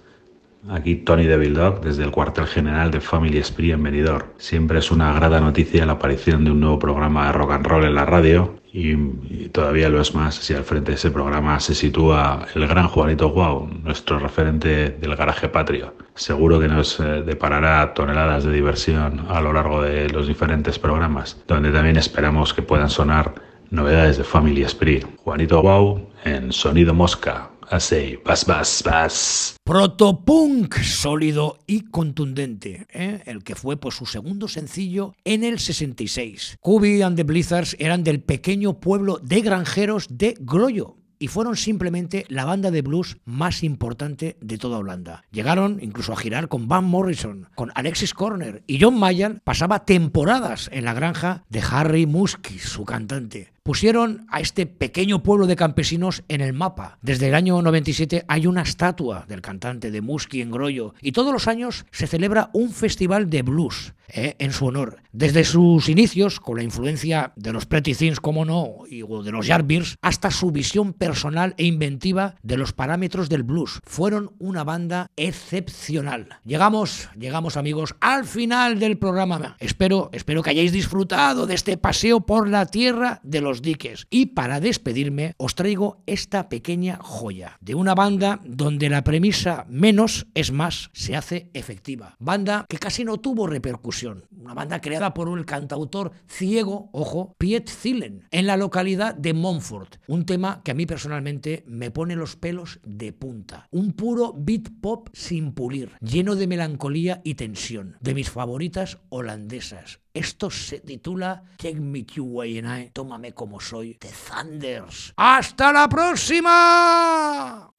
aquí 0.70 0.96
Tony 0.96 1.26
Devil 1.26 1.54
Dog 1.54 1.82
desde 1.82 2.04
el 2.04 2.12
cuartel 2.12 2.46
general 2.48 2.92
de 2.92 3.02
Family 3.02 3.42
Spree 3.44 3.72
en 3.72 3.84
Benidorm. 3.84 4.28
Siempre 4.38 4.80
es 4.80 4.92
una 4.92 5.14
grata 5.14 5.40
noticia 5.40 5.86
la 5.86 5.94
aparición 5.94 6.46
de 6.46 6.52
un 6.52 6.60
nuevo 6.60 6.80
programa 6.80 7.28
de 7.28 7.32
rock 7.34 7.52
and 7.52 7.66
roll 7.66 7.86
en 7.86 7.96
la 7.96 8.06
radio 8.06 8.56
y, 8.72 8.92
y 8.92 9.50
todavía 9.52 9.90
lo 9.90 10.02
es 10.02 10.14
más 10.14 10.36
si 10.36 10.54
al 10.54 10.64
frente 10.64 10.92
de 10.92 10.98
ese 10.98 11.12
programa 11.12 11.60
se 11.60 11.74
sitúa 11.74 12.46
el 12.54 12.68
gran 12.68 12.88
Juanito 12.88 13.30
Guau, 13.30 13.68
nuestro 13.84 14.20
referente 14.20 14.90
del 14.90 15.16
garaje 15.16 15.50
patrio. 15.50 15.94
Seguro 16.14 16.60
que 16.60 16.68
nos 16.68 17.00
eh, 17.00 17.24
deparará 17.26 17.94
toneladas 17.94 18.44
de 18.44 18.52
diversión 18.52 19.26
a 19.30 19.42
lo 19.42 19.54
largo 19.54 19.82
de 19.82 20.10
los 20.10 20.28
diferentes 20.28 20.78
programas, 20.78 21.42
donde 21.48 21.72
también 21.72 21.98
esperamos 21.98 22.54
que 22.54 22.62
puedan 22.62 22.90
sonar 22.90 23.36
novedades 23.72 24.18
de 24.18 24.24
Family 24.24 24.68
Spree. 24.68 25.06
Juanito 25.18 25.62
Guau 25.62 26.10
en 26.26 26.52
Sonido 26.52 26.94
Mosca. 26.94 27.50
Así, 27.70 28.18
vas, 28.26 28.48
vas, 28.48 28.82
vas. 28.84 29.56
Protopunk 29.64 30.80
sólido 30.80 31.60
y 31.68 31.82
contundente, 31.82 32.88
¿eh? 32.92 33.22
el 33.28 33.44
que 33.44 33.54
fue 33.54 33.78
por 33.78 33.94
su 33.94 34.08
segundo 34.08 34.48
sencillo 34.48 35.14
en 35.24 35.44
el 35.44 35.60
66. 35.60 36.58
Kubi 36.62 37.04
and 37.04 37.16
the 37.16 37.22
Blizzards 37.22 37.76
eran 37.78 38.04
del 38.04 38.24
pequeño 38.24 38.80
pueblo 38.80 39.20
de 39.22 39.42
granjeros 39.42 40.08
de 40.10 40.36
Groyo 40.40 40.96
y 41.20 41.28
fueron 41.28 41.56
simplemente 41.56 42.26
la 42.28 42.46
banda 42.46 42.72
de 42.72 42.82
blues 42.82 43.18
más 43.26 43.62
importante 43.62 44.38
de 44.42 44.58
toda 44.58 44.80
Holanda. 44.80 45.24
Llegaron 45.32 45.78
incluso 45.80 46.14
a 46.14 46.18
girar 46.18 46.48
con 46.48 46.68
Van 46.68 46.86
Morrison, 46.86 47.50
con 47.54 47.72
Alexis 47.76 48.16
Corner 48.16 48.64
y 48.66 48.82
John 48.82 48.98
Mayer 48.98 49.42
pasaba 49.44 49.86
temporadas 49.86 50.70
en 50.74 50.86
la 50.86 50.96
granja 50.96 51.44
de 51.50 51.62
Harry 51.70 52.08
Muskis, 52.08 52.64
su 52.64 52.84
cantante 52.84 53.52
pusieron 53.70 54.26
a 54.32 54.40
este 54.40 54.66
pequeño 54.66 55.22
pueblo 55.22 55.46
de 55.46 55.56
campesinos 55.56 56.24
en 56.28 56.42
el 56.42 56.54
mapa. 56.54 56.98
Desde 57.04 57.28
el 57.28 57.36
año 57.36 57.62
97 57.62 58.26
hay 58.28 58.48
una 58.48 58.64
estatua 58.64 59.26
del 59.28 59.42
cantante 59.42 59.92
de 59.92 60.02
Musky 60.02 60.42
en 60.42 60.50
Groyo 60.50 60.96
y 61.04 61.12
todos 61.12 61.32
los 61.32 61.48
años 61.48 61.86
se 61.92 62.08
celebra 62.08 62.50
un 62.54 62.72
festival 62.72 63.30
de 63.30 63.44
blues 63.44 63.94
eh, 64.12 64.36
en 64.40 64.54
su 64.54 64.66
honor. 64.66 64.98
Desde 65.12 65.44
sus 65.44 65.88
inicios, 65.88 66.40
con 66.40 66.58
la 66.58 66.64
influencia 66.64 67.32
de 67.36 67.54
los 67.54 67.68
Pretty 67.68 67.94
Things, 67.94 68.20
como 68.20 68.44
no, 68.44 68.78
y 68.90 69.02
de 69.02 69.32
los 69.32 69.46
Yardbirds, 69.46 69.98
hasta 70.02 70.32
su 70.32 70.52
visión 70.52 70.94
personal 70.94 71.54
e 71.58 71.66
inventiva 71.66 72.36
de 72.42 72.58
los 72.58 72.74
parámetros 72.74 73.30
del 73.30 73.44
blues. 73.44 73.80
Fueron 73.86 74.32
una 74.40 74.64
banda 74.64 75.12
excepcional. 75.16 76.40
Llegamos, 76.44 77.10
llegamos 77.20 77.56
amigos, 77.56 77.96
al 78.00 78.26
final 78.26 78.80
del 78.80 78.98
programa. 78.98 79.56
Espero, 79.60 80.10
espero 80.12 80.42
que 80.42 80.50
hayáis 80.50 80.72
disfrutado 80.72 81.46
de 81.46 81.54
este 81.54 81.78
paseo 81.78 82.22
por 82.22 82.50
la 82.50 82.66
tierra 82.66 83.20
de 83.24 83.42
los 83.42 83.59
diques. 83.62 84.08
Y 84.10 84.28
para 84.28 84.60
despedirme, 84.60 85.34
os 85.38 85.56
traigo 85.56 86.04
esta 86.06 86.50
pequeña 86.50 86.98
joya 87.02 87.58
de 87.62 87.76
una 87.76 87.96
banda 87.96 88.42
donde 88.44 88.90
la 88.90 89.04
premisa 89.04 89.66
menos 89.70 90.28
es 90.34 90.52
más 90.52 90.90
se 90.94 91.16
hace 91.16 91.50
efectiva. 91.54 92.16
Banda 92.20 92.66
que 92.70 92.78
casi 92.78 93.04
no 93.04 93.18
tuvo 93.18 93.48
repercusión. 93.48 94.26
una 94.32 94.54
banda 94.54 94.82
creada 94.82 95.14
por 95.14 95.38
el 95.38 95.46
cantautor 95.46 96.12
ciego, 96.28 96.90
ojo, 96.94 97.36
Piet 97.38 97.70
Zielen, 97.70 98.28
en 98.32 98.48
la 98.48 98.58
localidad 98.58 99.16
de 99.16 99.34
Montfort. 99.34 99.98
Un 100.08 100.26
tema 100.26 100.62
que 100.64 100.72
a 100.72 100.74
mí 100.74 100.86
personalmente 100.86 101.64
me 101.68 101.92
pone 101.92 102.16
los 102.16 102.36
pelos 102.36 102.80
de 102.86 103.14
punta. 103.14 103.68
Un 103.72 103.94
puro 103.94 104.34
beat 104.36 104.70
pop 104.82 105.10
sin 105.14 105.54
pulir, 105.54 105.92
lleno 106.02 106.36
de 106.36 106.48
melancolía 106.48 107.22
y 107.24 107.36
tensión, 107.36 107.98
de 108.00 108.14
mis 108.14 108.30
favoritas 108.30 109.00
holandesas. 109.10 110.00
Esto 110.14 110.50
se 110.50 110.80
titula 110.80 111.44
Take 111.58 111.80
Me 111.80 112.00
I, 112.00 112.90
Tómame 112.92 113.34
como 113.34 113.60
soy, 113.60 113.96
The 113.96 114.10
Thunders. 114.10 115.14
¡Hasta 115.16 115.72
la 115.72 115.88
próxima! 115.88 117.72